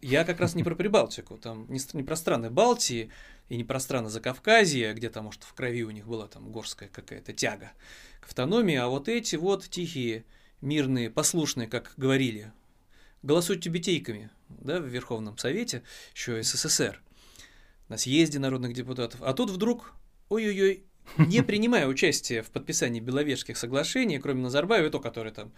я 0.00 0.24
как 0.24 0.38
раз 0.38 0.54
не 0.54 0.62
про 0.62 0.76
Прибалтику, 0.76 1.36
там 1.36 1.66
не, 1.68 1.80
не 1.92 2.04
про 2.04 2.14
страны 2.14 2.50
Балтии 2.50 3.10
и 3.48 3.56
не 3.56 3.64
про 3.64 3.80
страны 3.80 4.08
Закавказья, 4.08 4.92
где 4.94 5.10
там, 5.10 5.26
может, 5.26 5.42
в 5.42 5.52
крови 5.54 5.82
у 5.82 5.90
них 5.90 6.06
была 6.06 6.28
там 6.28 6.52
горская 6.52 6.88
какая-то 6.88 7.32
тяга 7.32 7.72
к 8.20 8.26
автономии, 8.26 8.76
а 8.76 8.86
вот 8.86 9.08
эти 9.08 9.34
вот 9.36 9.68
тихие, 9.68 10.24
мирные, 10.60 11.10
послушные, 11.10 11.66
как 11.66 11.94
говорили, 11.96 12.52
голосуют 13.22 13.62
тюбетейками, 13.62 14.30
да, 14.48 14.80
в 14.80 14.86
Верховном 14.86 15.38
Совете, 15.38 15.82
еще 16.14 16.42
СССР, 16.42 17.02
на 17.88 17.96
съезде 17.96 18.38
народных 18.38 18.72
депутатов. 18.72 19.20
А 19.22 19.32
тут 19.32 19.50
вдруг, 19.50 19.92
ой-ой-ой, 20.28 20.84
не 21.18 21.42
принимая 21.42 21.86
участие 21.86 22.42
в 22.42 22.50
подписании 22.50 23.00
Беловежских 23.00 23.56
соглашений, 23.56 24.18
кроме 24.18 24.42
Назарбаева, 24.42 24.90
то, 24.90 25.00
который 25.00 25.32
там 25.32 25.52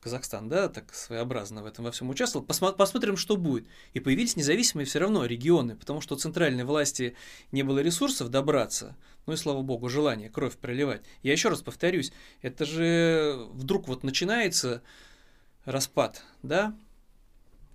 Казахстан, 0.00 0.48
да, 0.48 0.68
так 0.68 0.92
своеобразно 0.92 1.62
в 1.62 1.66
этом 1.66 1.84
во 1.84 1.92
всем 1.92 2.10
участвовал. 2.10 2.44
Посма- 2.44 2.72
посмотрим, 2.72 3.16
что 3.16 3.36
будет. 3.36 3.68
И 3.92 4.00
появились 4.00 4.34
независимые 4.34 4.84
все 4.84 4.98
равно 4.98 5.24
регионы, 5.24 5.76
потому 5.76 6.00
что 6.00 6.16
у 6.16 6.18
центральной 6.18 6.64
власти 6.64 7.16
не 7.52 7.62
было 7.62 7.78
ресурсов 7.78 8.28
добраться, 8.28 8.96
ну 9.26 9.34
и 9.34 9.36
слава 9.36 9.62
богу, 9.62 9.88
желание 9.88 10.28
кровь 10.28 10.56
проливать. 10.56 11.02
Я 11.22 11.32
еще 11.32 11.50
раз 11.50 11.62
повторюсь, 11.62 12.12
это 12.42 12.64
же 12.64 13.46
вдруг 13.52 13.86
вот 13.86 14.02
начинается 14.02 14.82
распад, 15.64 16.24
да, 16.42 16.76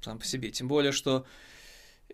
сам 0.01 0.19
по 0.19 0.25
себе. 0.25 0.51
Тем 0.51 0.67
более, 0.67 0.91
что 0.91 1.25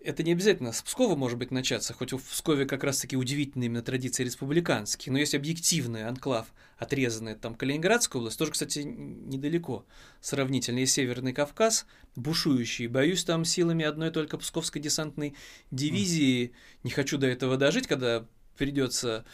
это 0.02 0.22
не 0.22 0.32
обязательно 0.32 0.72
с 0.72 0.82
Пскова 0.82 1.16
может 1.16 1.38
быть 1.38 1.50
начаться, 1.50 1.94
хоть 1.94 2.12
в 2.12 2.18
Пскове 2.18 2.66
как 2.66 2.84
раз-таки 2.84 3.16
удивительные 3.16 3.66
именно 3.66 3.82
традиции 3.82 4.24
республиканские, 4.24 5.12
но 5.12 5.18
есть 5.18 5.34
объективный 5.34 6.04
анклав, 6.04 6.52
отрезанный 6.76 7.34
там 7.36 7.54
Калининградская 7.54 8.20
область, 8.20 8.38
тоже, 8.38 8.52
кстати, 8.52 8.80
недалеко 8.80 9.86
сравнительно, 10.20 10.80
и 10.80 10.86
Северный 10.86 11.32
Кавказ, 11.32 11.86
бушующий, 12.16 12.86
боюсь, 12.86 13.24
там 13.24 13.44
силами 13.44 13.84
одной 13.84 14.10
только 14.10 14.36
Псковской 14.36 14.82
десантной 14.82 15.34
дивизии, 15.70 16.52
не 16.82 16.90
хочу 16.90 17.16
до 17.16 17.26
этого 17.26 17.56
дожить, 17.56 17.86
когда 17.86 18.26
придется 18.58 19.24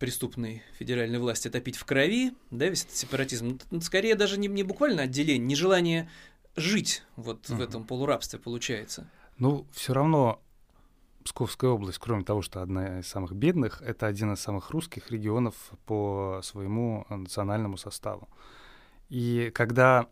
преступной 0.00 0.62
федеральной 0.78 1.18
власти 1.18 1.48
топить 1.48 1.76
в 1.76 1.84
крови, 1.84 2.32
да, 2.50 2.66
весь 2.68 2.84
этот 2.84 2.96
сепаратизм, 2.96 3.60
скорее 3.82 4.14
даже 4.14 4.38
не, 4.38 4.48
не 4.48 4.62
буквально 4.62 5.02
отделение, 5.02 5.46
нежелание 5.46 6.10
жить 6.56 7.02
вот 7.16 7.46
в 7.48 7.52
Мгм. 7.54 7.62
этом 7.62 7.84
полурабстве 7.84 8.38
получается. 8.38 9.08
Ну, 9.38 9.66
все 9.72 9.92
равно 9.94 10.40
Псковская 11.24 11.70
область, 11.70 11.98
кроме 11.98 12.24
того, 12.24 12.40
что 12.40 12.62
одна 12.62 13.00
из 13.00 13.06
самых 13.06 13.32
бедных, 13.32 13.82
это 13.82 14.06
один 14.06 14.32
из 14.32 14.40
самых 14.40 14.70
русских 14.70 15.10
регионов 15.10 15.54
по 15.84 16.40
своему 16.42 17.06
национальному 17.10 17.76
составу. 17.76 18.28
И 19.10 19.50
когда 19.54 20.08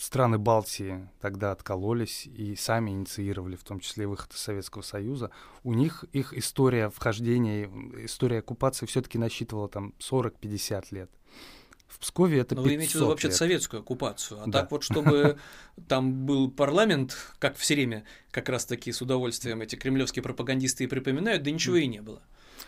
страны 0.00 0.38
Балтии 0.38 1.08
тогда 1.20 1.52
откололись 1.52 2.26
и 2.26 2.54
сами 2.56 2.92
инициировали, 2.92 3.56
в 3.56 3.64
том 3.64 3.80
числе 3.80 4.06
выход 4.06 4.32
из 4.32 4.38
Советского 4.38 4.82
Союза, 4.82 5.30
у 5.64 5.74
них 5.74 6.04
их 6.12 6.32
история 6.32 6.88
вхождения, 6.88 7.68
история 8.04 8.38
оккупации 8.38 8.86
все-таки 8.86 9.18
насчитывала 9.18 9.68
там 9.68 9.92
40-50 9.98 10.86
лет. 10.92 11.10
В 11.94 12.00
Пскове 12.00 12.40
это 12.40 12.54
Но 12.56 12.62
вы 12.62 12.74
имеете 12.74 12.92
в 12.92 12.94
виду 12.96 13.04
500 13.04 13.08
вообще 13.08 13.28
лет. 13.28 13.36
советскую 13.36 13.80
оккупацию. 13.80 14.40
А 14.42 14.46
Да. 14.46 14.60
так 14.62 14.70
вот, 14.72 14.82
чтобы 14.82 15.38
там 15.88 16.26
был 16.26 16.50
парламент, 16.50 17.16
как 17.38 17.56
все 17.56 17.74
время 17.74 18.04
как 18.30 18.48
раз-таки 18.48 18.90
с 18.92 19.00
удовольствием 19.00 19.60
эти 19.62 19.76
кремлевские 19.76 20.22
пропагандисты 20.22 20.84
и 20.84 20.86
припоминают, 20.86 21.42
да 21.44 21.50
ничего 21.50 21.76
и 21.76 21.86
не 21.86 22.02
было. 22.02 22.20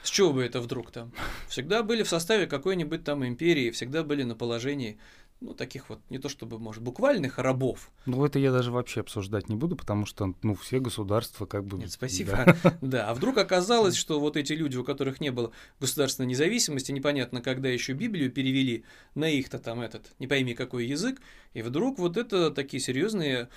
С 0.03 0.11
чего 0.11 0.33
бы 0.33 0.45
это 0.45 0.61
вдруг 0.61 0.93
там? 0.93 1.13
Всегда 1.49 1.83
были 1.83 2.03
в 2.05 2.09
составе 2.09 2.47
какой-нибудь 2.47 3.03
там 3.03 3.27
империи, 3.27 3.71
всегда 3.71 4.05
были 4.05 4.23
на 4.23 4.37
положении, 4.37 4.99
ну, 5.41 5.55
таких 5.55 5.91
вот, 5.91 6.01
не 6.09 6.19
то 6.19 6.29
чтобы, 6.29 6.59
может, 6.59 6.83
буквальных 6.83 7.39
рабов. 7.39 7.91
Ну, 8.07 8.25
это 8.25 8.39
я 8.39 8.51
даже 8.51 8.73
вообще 8.73 9.01
обсуждать 9.01 9.49
не 9.49 9.57
буду, 9.57 9.77
потому 9.77 10.07
что, 10.07 10.35
ну, 10.43 10.55
все 10.55 10.81
государства 10.81 11.47
как 11.47 11.65
бы... 11.65 11.79
Нет, 11.79 11.93
спасибо. 11.93 12.33
да. 12.63 12.79
Да, 12.87 13.11
а 13.11 13.15
вдруг 13.15 13.37
оказалось, 13.37 13.97
что 13.97 14.19
вот 14.19 14.37
эти 14.37 14.53
люди, 14.55 14.77
у 14.77 14.85
которых 14.85 15.21
не 15.21 15.31
было 15.31 15.53
государственной 15.81 16.29
независимости, 16.29 16.93
непонятно, 16.93 17.43
когда 17.43 17.69
еще 17.69 17.93
Библию 17.93 18.31
перевели 18.31 18.85
на 19.15 19.29
их-то 19.29 19.59
там 19.59 19.81
этот, 19.81 20.13
не 20.19 20.27
пойми 20.27 20.55
какой 20.55 20.87
язык, 20.87 21.21
и 21.53 21.63
вдруг 21.63 21.99
вот 21.99 22.17
это 22.17 22.51
такие 22.51 22.81
серьезные 22.81 23.49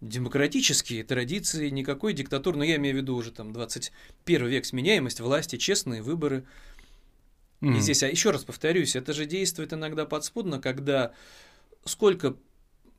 демократические 0.00 1.04
традиции, 1.04 1.68
никакой 1.68 2.14
диктатуры, 2.14 2.56
но 2.56 2.64
я 2.64 2.76
имею 2.76 2.96
в 2.96 2.98
виду 2.98 3.14
уже 3.16 3.32
там 3.32 3.52
21 3.52 4.46
век, 4.46 4.64
сменяемость 4.64 5.20
власти, 5.20 5.56
честные 5.56 6.02
выборы. 6.02 6.44
И 7.60 7.66
Мгм. 7.66 7.80
здесь, 7.80 8.02
а 8.02 8.08
еще 8.08 8.30
раз 8.30 8.44
повторюсь, 8.44 8.96
это 8.96 9.12
же 9.12 9.26
действует 9.26 9.72
иногда 9.72 10.06
подспудно, 10.06 10.60
когда 10.60 11.12
сколько 11.84 12.36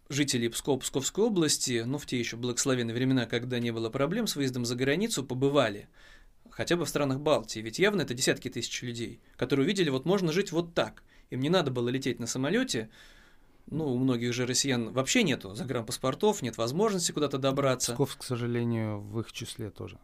жителей 0.09 0.49
Пскова, 0.49 0.79
Псковской 0.79 1.25
области, 1.25 1.83
ну, 1.85 1.97
в 1.97 2.05
те 2.05 2.19
еще 2.19 2.37
благословенные 2.37 2.93
времена, 2.93 3.25
когда 3.25 3.59
не 3.59 3.71
было 3.71 3.89
проблем 3.89 4.27
с 4.27 4.35
выездом 4.35 4.65
за 4.65 4.75
границу, 4.75 5.23
побывали. 5.23 5.87
Хотя 6.49 6.75
бы 6.75 6.85
в 6.85 6.89
странах 6.89 7.19
Балтии. 7.21 7.61
Ведь 7.61 7.79
явно 7.79 8.01
это 8.01 8.13
десятки 8.13 8.49
тысяч 8.49 8.81
людей, 8.81 9.21
которые 9.37 9.65
увидели, 9.65 9.89
вот 9.89 10.05
можно 10.05 10.31
жить 10.31 10.51
вот 10.51 10.73
так. 10.75 11.01
Им 11.29 11.39
не 11.39 11.49
надо 11.49 11.71
было 11.71 11.89
лететь 11.89 12.19
на 12.19 12.27
самолете. 12.27 12.89
Ну, 13.67 13.87
у 13.87 13.97
многих 13.97 14.33
же 14.33 14.45
россиян 14.45 14.91
вообще 14.91 15.23
нету 15.23 15.55
загранпаспортов, 15.55 16.41
нет 16.41 16.57
возможности 16.57 17.13
куда-то 17.13 17.37
добраться. 17.37 17.93
Псков, 17.93 18.17
к 18.17 18.23
сожалению, 18.23 18.99
в 18.99 19.19
их 19.21 19.31
числе 19.31 19.69
тоже. 19.69 19.97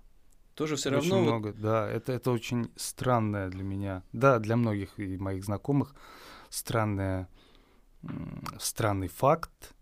Тоже 0.57 0.75
все 0.75 0.89
Очень 0.89 1.11
равно 1.11 1.15
вот 1.17 1.21
много, 1.21 1.53
да, 1.53 1.87
это, 1.87 2.11
это 2.13 2.31
очень 2.31 2.71
странное 2.75 3.47
для 3.49 3.63
меня, 3.63 4.01
да, 4.11 4.39
для 4.39 4.55
многих 4.55 4.99
и 4.99 5.15
моих 5.15 5.43
знакомых, 5.43 5.93
странное, 6.49 7.29
странный 8.57 9.07
факт, 9.07 9.75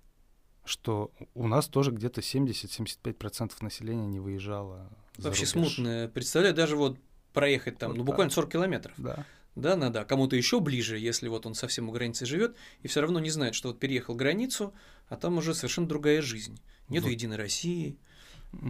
что 0.65 1.13
у 1.33 1.47
нас 1.47 1.69
тоже 1.69 1.91
где-то 1.91 2.19
70-75% 2.19 3.53
населения 3.61 4.05
не 4.05 4.19
выезжало 4.19 4.91
вообще 5.17 5.45
смутно. 5.45 6.11
Представляю, 6.13 6.53
даже 6.53 6.75
вот 6.75 6.99
проехать 7.31 7.77
там, 7.77 7.91
Вот 7.91 7.97
ну, 7.97 8.03
так. 8.03 8.07
буквально 8.07 8.31
40 8.31 8.51
километров. 8.51 8.95
Да. 8.97 9.25
Да, 9.55 9.77
надо, 9.77 10.01
а 10.01 10.05
кому-то 10.05 10.35
еще 10.35 10.59
ближе, 10.59 10.97
если 10.97 11.29
вот 11.29 11.45
он 11.45 11.55
совсем 11.55 11.87
у 11.87 11.93
границы 11.93 12.25
живет, 12.25 12.57
и 12.81 12.89
все 12.89 12.99
равно 12.99 13.21
не 13.21 13.29
знает, 13.29 13.55
что 13.55 13.69
вот 13.69 13.79
переехал 13.79 14.13
границу, 14.13 14.73
а 15.07 15.15
там 15.15 15.37
уже 15.37 15.53
совершенно 15.53 15.87
другая 15.87 16.21
жизнь. 16.21 16.59
Нету 16.89 17.05
Вот. 17.05 17.11
Единой 17.11 17.37
России. 17.37 17.97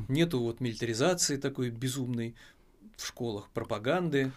Нету 0.07 0.39
вот 0.39 0.59
милитаризации 0.59 1.37
такой 1.37 1.69
безумной 1.69 2.35
в 2.97 3.05
школах, 3.05 3.49
пропаганды. 3.53 4.31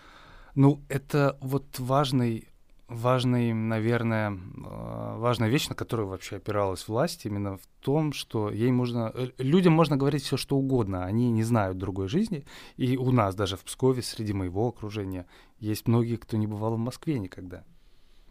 Ну, 0.54 0.80
это 0.88 1.36
вот 1.40 1.78
важный, 1.78 2.48
важный, 2.88 3.52
наверное, 3.52 4.32
э, 4.32 5.16
важная 5.18 5.48
вещь, 5.48 5.68
на 5.68 5.74
которую 5.74 6.08
вообще 6.08 6.36
опиралась 6.36 6.88
власть, 6.88 7.26
именно 7.26 7.58
в 7.58 7.66
том, 7.80 8.12
что 8.12 8.50
ей 8.50 8.72
можно, 8.72 9.12
э, 9.14 9.30
людям 9.38 9.72
можно 9.72 9.96
говорить 9.96 10.24
все, 10.24 10.36
что 10.36 10.56
угодно, 10.56 11.04
они 11.04 11.30
не 11.30 11.44
знают 11.44 11.78
другой 11.78 12.08
жизни, 12.08 12.44
и 12.76 12.96
у 12.96 13.12
нас 13.12 13.34
даже 13.34 13.56
в 13.56 13.64
Пскове, 13.64 14.02
среди 14.02 14.32
моего 14.32 14.68
окружения, 14.68 15.26
есть 15.60 15.86
многие, 15.86 16.16
кто 16.16 16.36
не 16.36 16.46
бывал 16.46 16.74
в 16.74 16.78
Москве 16.78 17.18
никогда. 17.18 17.64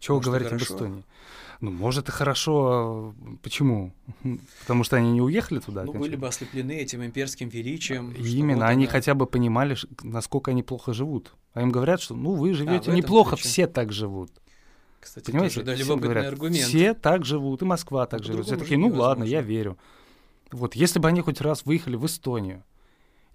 Чего 0.00 0.16
Может, 0.18 0.28
говорить 0.30 0.52
об. 0.52 0.58
Эстонии? 0.62 1.04
Ну, 1.60 1.70
может, 1.72 2.08
и 2.08 2.12
хорошо. 2.12 3.14
а 3.20 3.36
Почему? 3.42 3.92
Потому 4.60 4.84
что 4.84 4.96
они 4.96 5.10
не 5.12 5.20
уехали 5.20 5.58
туда? 5.58 5.84
ну, 5.84 5.92
были 5.92 6.14
бы 6.16 6.28
ослеплены 6.28 6.72
этим 6.72 7.04
имперским 7.04 7.48
величием. 7.48 8.12
что 8.14 8.22
Именно, 8.24 8.60
вот 8.66 8.70
они 8.70 8.84
она- 8.84 8.92
хотя 8.92 9.14
бы 9.14 9.26
понимали, 9.26 9.76
насколько 10.02 10.52
они 10.52 10.62
плохо 10.62 10.92
живут. 10.92 11.34
А 11.54 11.62
им 11.62 11.70
говорят, 11.72 12.00
что 12.00 12.14
ну 12.14 12.34
вы 12.34 12.54
живете 12.54 12.76
этом 12.76 12.94
неплохо, 12.94 13.34
ключе. 13.36 13.48
все 13.48 13.66
так 13.66 13.92
живут. 13.92 14.30
Кстати, 15.00 15.30
Понимаете, 15.30 15.62
тоже, 15.62 15.82
всем 15.82 15.98
говорят, 16.00 16.26
аргумент. 16.26 16.66
все 16.66 16.94
так 16.94 17.24
живут, 17.24 17.62
и 17.62 17.64
Москва 17.64 18.06
так 18.06 18.20
Ну, 18.20 18.26
живет. 18.26 18.46
Все 18.46 18.56
такие, 18.56 18.78
ну 18.78 18.88
ладно, 18.88 19.24
я 19.24 19.38
невозможно». 19.38 19.48
верю. 19.48 19.78
Вот, 20.52 20.74
если 20.76 20.98
бы 20.98 21.08
они 21.08 21.20
хоть 21.20 21.40
раз 21.40 21.64
выехали 21.66 21.96
в 21.96 22.06
Эстонию 22.06 22.62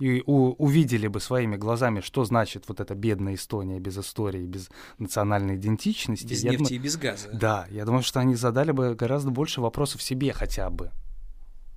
и 0.04 0.22
у- 0.26 0.54
увидели 0.58 1.08
бы 1.08 1.20
своими 1.22 1.56
глазами, 1.56 2.02
что 2.02 2.26
значит 2.26 2.66
вот 2.68 2.80
эта 2.82 2.94
бедная 2.94 3.36
Эстония 3.36 3.80
без 3.80 3.98
истории, 3.98 4.46
без 4.46 4.70
национальной 5.00 5.56
идентичности, 5.56 6.26
Без 6.28 6.44
я 6.44 6.52
нефти 6.52 6.63
думаю- 6.63 6.76
и 6.76 6.80
без 6.80 6.98
газа. 6.98 7.30
да, 7.34 7.68
я 7.72 7.86
думаю, 7.86 8.04
что 8.04 8.20
они 8.20 8.36
задали 8.36 8.72
бы 8.72 8.96
гораздо 8.96 9.30
больше 9.32 9.62
вопросов 9.62 10.02
себе 10.02 10.34
хотя 10.34 10.70
бы. 10.70 10.92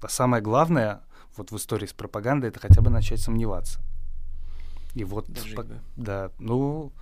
А 0.00 0.08
самое 0.08 0.42
главное 0.42 1.02
вот 1.36 1.52
в 1.52 1.56
истории 1.56 1.86
с 1.86 1.92
пропагандой 1.92 2.48
это 2.50 2.58
хотя 2.58 2.80
бы 2.80 2.90
начать 2.90 3.20
сомневаться. 3.20 3.80
И 4.94 5.04
вот, 5.04 5.26
по- 5.54 5.62
бы. 5.62 5.80
да, 5.96 6.30
ну, 6.38 6.92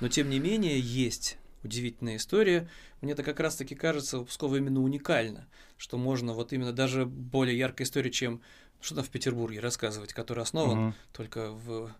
Но 0.00 0.08
тем 0.08 0.30
не 0.30 0.38
менее 0.38 0.80
есть 0.80 1.36
удивительная 1.62 2.16
история. 2.16 2.68
Мне 3.00 3.12
это 3.12 3.22
как 3.22 3.40
раз-таки 3.40 3.74
кажется 3.74 4.18
у 4.18 4.24
Пскова 4.24 4.56
именно 4.56 4.80
уникально, 4.80 5.46
что 5.76 5.98
можно 5.98 6.32
вот 6.32 6.52
именно 6.52 6.72
даже 6.72 7.04
более 7.06 7.58
яркая 7.58 7.86
история, 7.86 8.10
чем 8.10 8.40
что 8.80 8.96
там 8.96 9.04
в 9.04 9.10
Петербурге 9.10 9.60
рассказывать, 9.60 10.12
который 10.12 10.42
основан 10.42 10.78
мгм. 10.78 10.94
только 11.12 11.50
в 11.50 11.90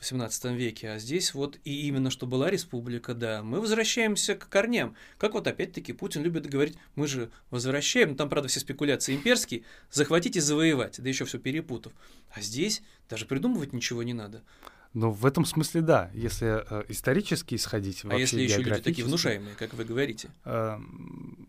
XVIII 0.00 0.54
веке, 0.54 0.90
а 0.90 0.98
здесь 0.98 1.32
вот 1.32 1.58
и 1.64 1.86
именно 1.88 2.10
что 2.10 2.26
была 2.26 2.50
республика, 2.50 3.14
да, 3.14 3.42
мы 3.42 3.60
возвращаемся 3.60 4.34
к 4.34 4.48
корням. 4.48 4.94
Как 5.18 5.32
вот 5.32 5.46
опять-таки 5.46 5.92
Путин 5.92 6.22
любит 6.22 6.46
говорить, 6.46 6.76
мы 6.94 7.06
же 7.06 7.30
возвращаем, 7.50 8.10
ну, 8.10 8.16
там, 8.16 8.28
правда, 8.28 8.48
все 8.48 8.60
спекуляции 8.60 9.14
имперские, 9.14 9.62
захватить 9.90 10.36
и 10.36 10.40
завоевать, 10.40 11.00
да 11.00 11.08
еще 11.08 11.24
все 11.24 11.38
перепутав. 11.38 11.92
А 12.30 12.40
здесь 12.40 12.82
даже 13.08 13.24
придумывать 13.26 13.72
ничего 13.72 14.02
не 14.02 14.12
надо. 14.12 14.42
Ну, 14.92 15.10
в 15.10 15.26
этом 15.26 15.44
смысле 15.44 15.82
да. 15.82 16.10
Если 16.14 16.46
э, 16.46 16.84
исторически 16.88 17.54
исходить, 17.54 18.02
а 18.04 18.16
если 18.16 18.40
еще 18.40 18.62
люди 18.62 18.80
такие 18.80 19.04
внушаемые, 19.04 19.54
как 19.54 19.74
вы 19.74 19.84
говорите. 19.84 20.30
эм, 20.44 21.48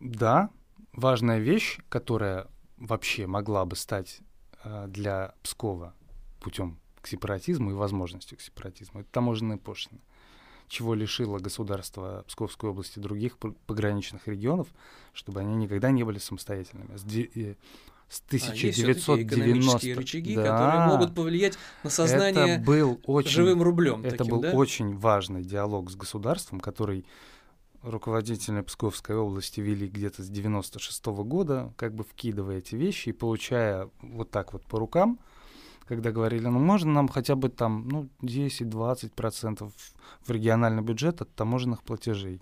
да, 0.00 0.50
важная 0.92 1.38
вещь, 1.38 1.78
которая 1.88 2.48
вообще 2.86 3.26
могла 3.26 3.64
бы 3.64 3.76
стать 3.76 4.20
э, 4.64 4.86
для 4.88 5.34
Пскова 5.42 5.94
путем 6.40 6.78
к 7.00 7.06
сепаратизму 7.08 7.70
и 7.70 7.74
возможностью 7.74 8.38
к 8.38 8.40
сепаратизму, 8.40 9.00
это 9.00 9.08
таможенные 9.10 9.58
пошлины, 9.58 10.00
чего 10.68 10.94
лишило 10.94 11.38
государство 11.38 12.24
Псковской 12.28 12.70
области 12.70 12.98
других 12.98 13.38
п- 13.38 13.52
пограничных 13.66 14.28
регионов, 14.28 14.68
чтобы 15.12 15.40
они 15.40 15.54
никогда 15.56 15.90
не 15.90 16.04
были 16.04 16.18
самостоятельными. 16.18 16.96
С, 16.96 17.02
де- 17.02 17.30
э, 17.34 17.54
с 18.08 18.22
А 18.30 18.34
есть 18.34 18.78
1990 18.78 19.22
экономические 19.22 19.94
рычаги, 19.96 20.36
Да. 20.36 20.42
которые 20.42 20.86
могут 20.86 21.14
повлиять 21.14 21.58
на 21.82 21.90
сознание 21.90 22.56
это 22.56 22.64
был 22.64 23.00
очень 23.04 23.30
живым 23.30 23.62
рублем. 23.62 24.04
это 24.04 24.18
таким, 24.18 24.32
был 24.32 24.40
да? 24.42 24.52
очень 24.52 24.96
важный 24.96 25.42
диалог 25.42 25.90
с 25.90 25.96
государством, 25.96 26.60
который 26.60 27.04
руководители 27.82 28.60
Псковской 28.60 29.16
области 29.16 29.60
вели 29.60 29.88
где-то 29.88 30.22
с 30.22 30.28
96 30.28 31.06
года, 31.06 31.72
как 31.76 31.94
бы 31.94 32.04
вкидывая 32.04 32.58
эти 32.58 32.74
вещи 32.74 33.10
и 33.10 33.12
получая 33.12 33.90
вот 34.00 34.30
так 34.30 34.52
вот 34.52 34.64
по 34.64 34.78
рукам, 34.78 35.18
когда 35.86 36.12
говорили, 36.12 36.46
ну 36.46 36.58
можно 36.58 36.92
нам 36.92 37.08
хотя 37.08 37.34
бы 37.34 37.48
там 37.48 37.88
ну, 37.88 38.08
10-20% 38.22 39.72
в 40.24 40.30
региональный 40.30 40.82
бюджет 40.82 41.20
от 41.20 41.34
таможенных 41.34 41.82
платежей. 41.82 42.40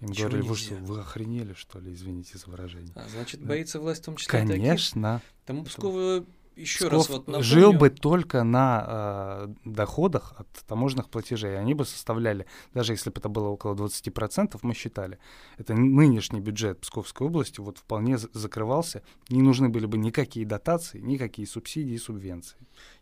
Им 0.00 0.12
Чего 0.12 0.28
говорили, 0.28 0.48
вы 0.48 0.56
что, 0.56 0.74
вы 0.74 1.00
охренели, 1.00 1.54
что 1.54 1.78
ли, 1.78 1.94
извините 1.94 2.36
за 2.36 2.50
выражение. 2.50 2.92
А, 2.96 3.08
значит, 3.08 3.40
Да. 3.40 3.46
боится 3.48 3.80
власть 3.80 4.02
в 4.02 4.04
том 4.06 4.16
числе 4.16 4.40
и 4.40 4.42
таких. 4.42 4.62
Конечно. 4.62 5.22
Тому 5.46 5.64
Пскову 5.64 6.26
еще 6.56 6.86
Псков 6.86 6.92
раз 6.92 7.08
вот 7.08 7.26
напомню, 7.26 7.44
жил 7.44 7.72
бы 7.72 7.90
только 7.90 8.42
на 8.42 8.84
э, 8.88 9.54
доходах 9.64 10.34
от 10.38 10.48
таможенных 10.66 11.10
платежей. 11.10 11.58
Они 11.58 11.74
бы 11.74 11.84
составляли, 11.84 12.46
даже 12.72 12.94
если 12.94 13.10
бы 13.10 13.18
это 13.18 13.28
было 13.28 13.48
около 13.48 13.74
20%, 13.74 14.58
мы 14.62 14.74
считали, 14.74 15.18
это 15.58 15.74
нынешний 15.74 16.40
бюджет 16.40 16.80
Псковской 16.80 17.26
области 17.26 17.60
вот 17.60 17.78
вполне 17.78 18.16
за- 18.16 18.30
закрывался. 18.32 19.02
Не 19.28 19.42
нужны 19.42 19.68
были 19.68 19.86
бы 19.86 19.98
никакие 19.98 20.46
дотации, 20.46 20.98
никакие 20.98 21.46
субсидии 21.46 21.94
и 21.94 21.98
субвенции. 21.98 22.56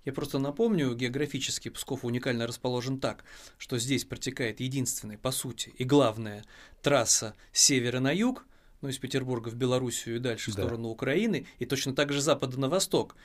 Я 0.05 0.13
просто 0.13 0.39
напомню, 0.39 0.95
географически 0.95 1.69
Псков 1.69 2.05
уникально 2.05 2.47
расположен 2.47 2.99
так, 2.99 3.25
что 3.57 3.79
здесь 3.79 4.05
протекает 4.05 4.61
единственная, 4.61 5.17
по 5.17 5.31
сути, 5.31 5.73
и 5.79 5.85
главная 5.85 6.45
трасса 6.83 7.35
с 7.53 7.63
севера 7.63 8.01
на 8.01 8.13
юг, 8.13 8.45
ну, 8.83 8.91
из 8.91 8.99
Петербурга 8.99 9.49
в 9.49 9.55
Белоруссию 9.55 10.17
и 10.17 10.19
дальше 10.19 10.51
в 10.51 10.55
сторону 10.55 10.89
Украины, 10.89 11.47
и 11.59 11.65
точно 11.65 11.95
так 11.95 12.13
же 12.13 12.21
с 12.21 12.25
запада 12.25 12.61
на 12.61 12.69
восток. 12.69 13.17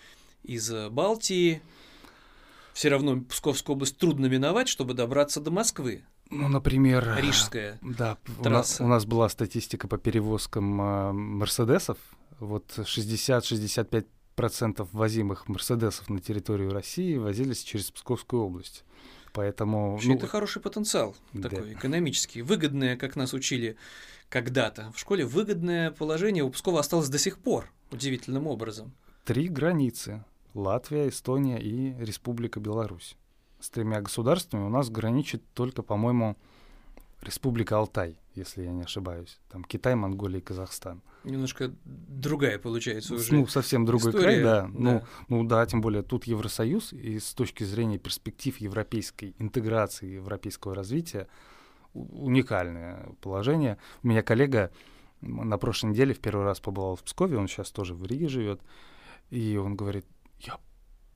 Из 0.44 0.72
э, 0.72 0.90
Балтии 0.90 1.62
все 2.74 2.90
равно 2.90 3.22
Псковскую 3.22 3.76
область 3.76 3.98
трудно 3.98 4.28
миновать, 4.28 4.70
чтобы 4.70 4.94
добраться 4.94 5.42
до 5.42 5.52
Москвы. 5.52 6.04
Ну, 6.30 6.48
например... 6.48 7.18
Рижская. 7.20 7.80
Да, 7.82 8.18
у 8.26 8.32
нас, 8.32 8.44
трасса. 8.44 8.84
у 8.84 8.88
нас 8.88 9.06
была 9.06 9.30
статистика 9.30 9.88
по 9.88 9.98
перевозкам 9.98 10.82
э, 10.82 11.12
Мерседесов. 11.12 11.98
Вот 12.40 12.72
60-65% 12.78 14.88
возимых 14.92 15.48
Мерседесов 15.48 16.10
на 16.10 16.20
территорию 16.20 16.72
России 16.72 17.18
возились 17.18 17.64
через 17.64 17.92
Псковскую 17.92 18.44
область. 18.44 18.84
Поэтому... 19.34 19.94
Вообще, 19.94 20.10
ну, 20.10 20.16
это 20.16 20.28
хороший 20.28 20.62
потенциал 20.62 21.16
да. 21.34 21.50
такой 21.50 21.74
экономический. 21.74 22.42
Выгодное, 22.42 22.96
как 22.96 23.16
нас 23.16 23.34
учили 23.34 23.78
когда-то 24.30 24.92
в 24.94 25.00
школе, 25.00 25.26
выгодное 25.26 25.92
положение 25.92 26.44
у 26.44 26.50
Пскова 26.50 26.80
осталось 26.80 27.10
до 27.10 27.18
сих 27.18 27.40
пор, 27.40 27.70
удивительным 27.92 28.48
образом. 28.48 28.94
Три 29.30 29.48
границы. 29.48 30.26
Латвия, 30.56 31.08
Эстония 31.08 31.60
и 31.60 31.94
Республика 32.04 32.60
Беларусь. 32.60 33.16
С 33.60 33.70
тремя 33.70 34.02
государствами 34.02 34.64
у 34.64 34.70
нас 34.70 34.90
граничит 34.90 35.44
только, 35.54 35.84
по-моему, 35.84 36.36
Республика 37.22 37.78
Алтай, 37.78 38.18
если 38.34 38.64
я 38.64 38.72
не 38.72 38.82
ошибаюсь. 38.82 39.40
Там 39.50 39.64
Китай, 39.64 39.94
Монголия 39.94 40.40
и 40.40 40.42
Казахстан. 40.42 41.04
Немножко 41.26 41.72
другая 41.86 42.58
получается 42.58 43.14
уже. 43.14 43.32
Ну, 43.36 43.46
совсем 43.46 43.86
другой 43.86 44.10
история, 44.10 44.42
край, 44.42 44.42
да. 44.42 44.62
да. 44.64 44.68
Ну, 44.74 45.04
ну 45.28 45.44
да, 45.44 45.64
тем 45.68 45.82
более 45.82 46.02
тут 46.02 46.24
Евросоюз, 46.24 46.94
и 46.94 47.20
с 47.20 47.36
точки 47.36 47.64
зрения 47.64 48.00
перспектив 48.00 48.58
европейской 48.58 49.36
интеграции, 49.38 50.08
европейского 50.08 50.74
развития, 50.74 51.28
уникальное 51.94 53.06
положение. 53.22 53.78
У 54.02 54.08
меня 54.08 54.24
коллега 54.24 54.72
на 55.22 55.60
прошлой 55.60 55.92
неделе 55.92 56.16
в 56.16 56.20
первый 56.20 56.46
раз 56.46 56.60
побывал 56.60 56.96
в 56.96 57.04
Пскове, 57.04 57.38
он 57.38 57.48
сейчас 57.48 57.70
тоже 57.70 57.94
в 57.94 58.04
Риге 58.08 58.28
живет, 58.28 58.60
и 59.30 59.58
он 59.58 59.76
говорит, 59.76 60.06
я 60.40 60.58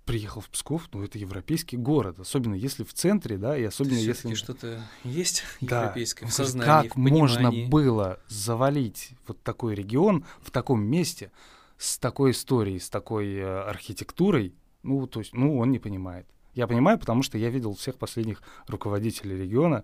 приехал 0.05 0.41
в 0.41 0.49
Псков, 0.49 0.89
ну 0.91 1.03
это 1.03 1.17
европейский 1.17 1.77
город, 1.77 2.19
особенно 2.19 2.55
если 2.55 2.83
в 2.83 2.93
центре, 2.93 3.37
да, 3.37 3.57
и 3.57 3.63
особенно 3.63 3.95
Всё-таки 3.95 4.29
если... 4.29 4.33
что-то 4.35 4.83
есть 5.03 5.43
Да. 5.61 5.83
европейское 5.83 6.27
Он 6.27 6.31
в 6.31 6.33
сознании, 6.33 6.87
Как 6.87 6.95
в 6.95 6.99
можно 6.99 7.51
было 7.51 8.19
завалить 8.27 9.11
вот 9.27 9.41
такой 9.43 9.75
регион 9.75 10.25
в 10.41 10.51
таком 10.51 10.83
месте 10.83 11.31
с 11.77 11.97
такой 11.97 12.31
историей, 12.31 12.79
с 12.79 12.89
такой 12.89 13.35
э, 13.35 13.43
архитектурой? 13.43 14.55
Ну, 14.83 15.07
то 15.07 15.19
есть, 15.19 15.33
ну, 15.33 15.57
он 15.57 15.71
не 15.71 15.79
понимает. 15.79 16.27
Я 16.53 16.67
понимаю, 16.67 16.99
потому 16.99 17.23
что 17.23 17.37
я 17.37 17.49
видел 17.49 17.73
всех 17.73 17.97
последних 17.97 18.41
руководителей 18.67 19.35
региона 19.35 19.83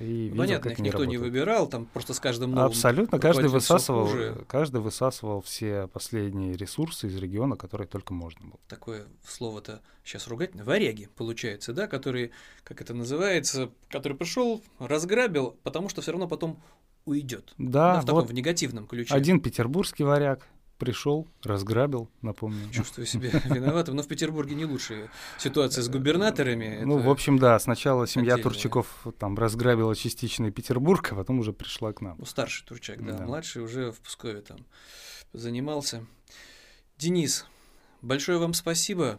и 0.00 0.04
видел, 0.04 0.36
Понятно, 0.38 0.70
как 0.70 0.72
их 0.72 0.84
никто 0.84 1.04
не 1.04 1.16
работают. 1.16 1.22
выбирал, 1.22 1.68
там 1.68 1.86
просто 1.86 2.14
с 2.14 2.20
каждым 2.20 2.52
новым 2.52 2.66
Абсолютно, 2.66 3.18
каждый 3.18 3.48
высасывал, 3.48 4.08
каждый 4.46 4.80
высасывал 4.80 5.40
все 5.42 5.86
последние 5.88 6.56
ресурсы 6.56 7.06
из 7.06 7.16
региона, 7.16 7.56
которые 7.56 7.86
только 7.86 8.12
можно 8.12 8.46
было. 8.46 8.60
такое 8.68 9.06
слово-то 9.26 9.80
сейчас 10.04 10.26
ругательное, 10.28 10.64
варяги, 10.64 11.08
получается, 11.16 11.72
да, 11.72 11.86
которые, 11.86 12.30
как 12.64 12.80
это 12.80 12.94
называется, 12.94 13.70
который 13.88 14.16
пришел, 14.16 14.62
разграбил, 14.78 15.56
потому 15.62 15.88
что 15.88 16.00
все 16.00 16.12
равно 16.12 16.26
потом 16.28 16.60
уйдет. 17.04 17.54
Да, 17.58 18.00
в 18.00 18.04
таком, 18.04 18.20
вот 18.20 18.30
в 18.30 18.34
негативном 18.34 18.86
ключе. 18.86 19.14
один 19.14 19.40
петербургский 19.40 20.04
варяг 20.04 20.46
пришел, 20.78 21.26
разграбил, 21.42 22.08
напомню. 22.22 22.70
Чувствую 22.72 23.06
себя 23.06 23.30
виноватым, 23.44 23.96
но 23.96 24.02
в 24.02 24.08
Петербурге 24.08 24.54
не 24.54 24.64
лучшая 24.64 25.10
ситуация 25.38 25.82
с 25.82 25.88
губернаторами. 25.88 26.82
Ну, 26.84 26.98
в 26.98 27.10
общем, 27.10 27.38
да, 27.38 27.58
сначала 27.58 28.06
семья 28.06 28.34
отдельная. 28.34 28.42
Турчаков 28.44 29.06
там 29.18 29.36
разграбила 29.36 29.94
частично 29.94 30.50
Петербург, 30.50 31.08
а 31.12 31.16
потом 31.16 31.40
уже 31.40 31.52
пришла 31.52 31.92
к 31.92 32.00
нам. 32.00 32.16
Ну, 32.18 32.24
старший 32.24 32.66
Турчак, 32.66 33.04
да, 33.04 33.18
Да. 33.18 33.24
младший 33.24 33.62
уже 33.62 33.90
в 33.90 34.00
Пскове 34.00 34.40
там 34.40 34.58
занимался. 35.32 36.06
Денис, 36.96 37.44
большое 38.00 38.38
вам 38.38 38.54
спасибо. 38.54 39.18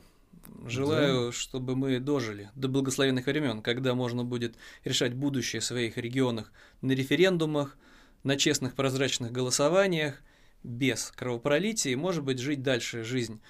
Желаю, 0.65 1.32
чтобы 1.32 1.76
мы 1.76 2.00
дожили 2.00 2.50
до 2.56 2.67
благословенных 2.67 3.28
времен, 3.28 3.62
когда 3.62 3.93
можно 3.93 4.24
будет 4.24 4.56
решать 4.84 5.13
будущее 5.13 5.60
в 5.60 5.65
своих 5.65 5.98
регионах 5.98 6.52
на 6.82 6.93
референдумах, 6.93 7.78
на 8.24 8.36
честных 8.36 8.74
прозрачных 8.76 9.32
голосованиях, 9.32 10.22
без 10.63 11.12
кровопролития, 11.15 11.91
и, 11.91 11.95
может 11.95 12.24
быть, 12.24 12.39
жить 12.39 12.62
дальше 12.62 13.04
жизнь 13.04 13.41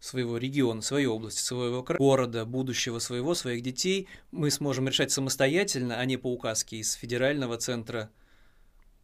своего 0.00 0.36
региона, 0.36 0.80
своей 0.80 1.06
области, 1.06 1.40
своего 1.40 1.82
города, 1.82 2.44
будущего 2.44 2.98
своего, 2.98 3.34
своих 3.34 3.62
детей, 3.62 4.08
мы 4.30 4.50
сможем 4.50 4.86
решать 4.88 5.10
самостоятельно, 5.10 5.98
а 5.98 6.04
не 6.04 6.16
по 6.16 6.32
указке 6.32 6.76
из 6.76 6.92
федерального 6.92 7.56
центра, 7.56 8.10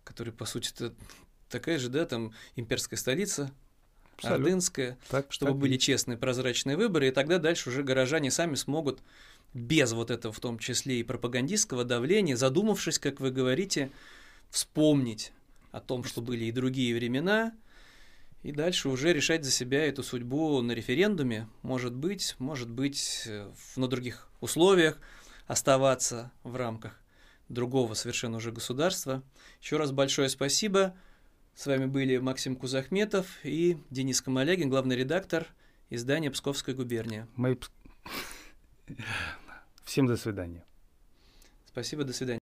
который, 0.04 0.32
по 0.32 0.44
сути, 0.44 0.70
это 0.72 0.94
такая 1.48 1.78
же, 1.78 1.88
да, 1.88 2.06
там 2.06 2.32
имперская 2.54 2.98
столица, 2.98 3.52
Абсолютно. 4.16 4.44
ордынская, 4.44 4.98
Так, 5.10 5.32
чтобы 5.32 5.52
так 5.52 5.60
были 5.60 5.76
честные, 5.76 6.16
прозрачные 6.16 6.76
выборы, 6.76 7.08
и 7.08 7.10
тогда 7.10 7.38
дальше 7.38 7.70
уже 7.70 7.82
горожане 7.82 8.30
сами 8.30 8.54
смогут 8.54 9.00
без 9.52 9.92
вот 9.92 10.10
этого, 10.10 10.32
в 10.32 10.40
том 10.40 10.58
числе 10.58 11.00
и 11.00 11.02
пропагандистского 11.02 11.84
давления, 11.84 12.36
задумавшись, 12.36 12.98
как 12.98 13.20
вы 13.20 13.30
говорите, 13.30 13.90
вспомнить 14.50 15.32
о 15.74 15.80
том, 15.80 16.04
что 16.04 16.22
были 16.22 16.44
и 16.44 16.52
другие 16.52 16.94
времена, 16.94 17.52
и 18.44 18.52
дальше 18.52 18.88
уже 18.88 19.12
решать 19.12 19.44
за 19.44 19.50
себя 19.50 19.84
эту 19.84 20.04
судьбу 20.04 20.62
на 20.62 20.72
референдуме. 20.72 21.48
Может 21.62 21.94
быть, 21.94 22.36
может 22.38 22.70
быть, 22.70 23.24
э, 23.26 23.50
на 23.74 23.88
других 23.88 24.28
условиях 24.40 25.00
оставаться 25.46 26.30
в 26.44 26.54
рамках 26.54 27.00
другого 27.48 27.94
совершенно 27.94 28.36
уже 28.36 28.52
государства. 28.52 29.22
Еще 29.60 29.76
раз 29.76 29.90
большое 29.90 30.28
спасибо. 30.28 30.94
С 31.56 31.66
вами 31.66 31.86
были 31.86 32.18
Максим 32.18 32.54
Кузахметов 32.54 33.26
и 33.42 33.78
Денис 33.90 34.20
Камалягин, 34.20 34.70
главный 34.70 34.96
редактор 34.96 35.48
издания 35.90 36.30
«Псковская 36.30 36.74
губерния». 36.74 37.28
Мои... 37.34 37.56
Всем 39.84 40.06
до 40.06 40.16
свидания. 40.16 40.64
Спасибо, 41.66 42.04
до 42.04 42.12
свидания. 42.12 42.43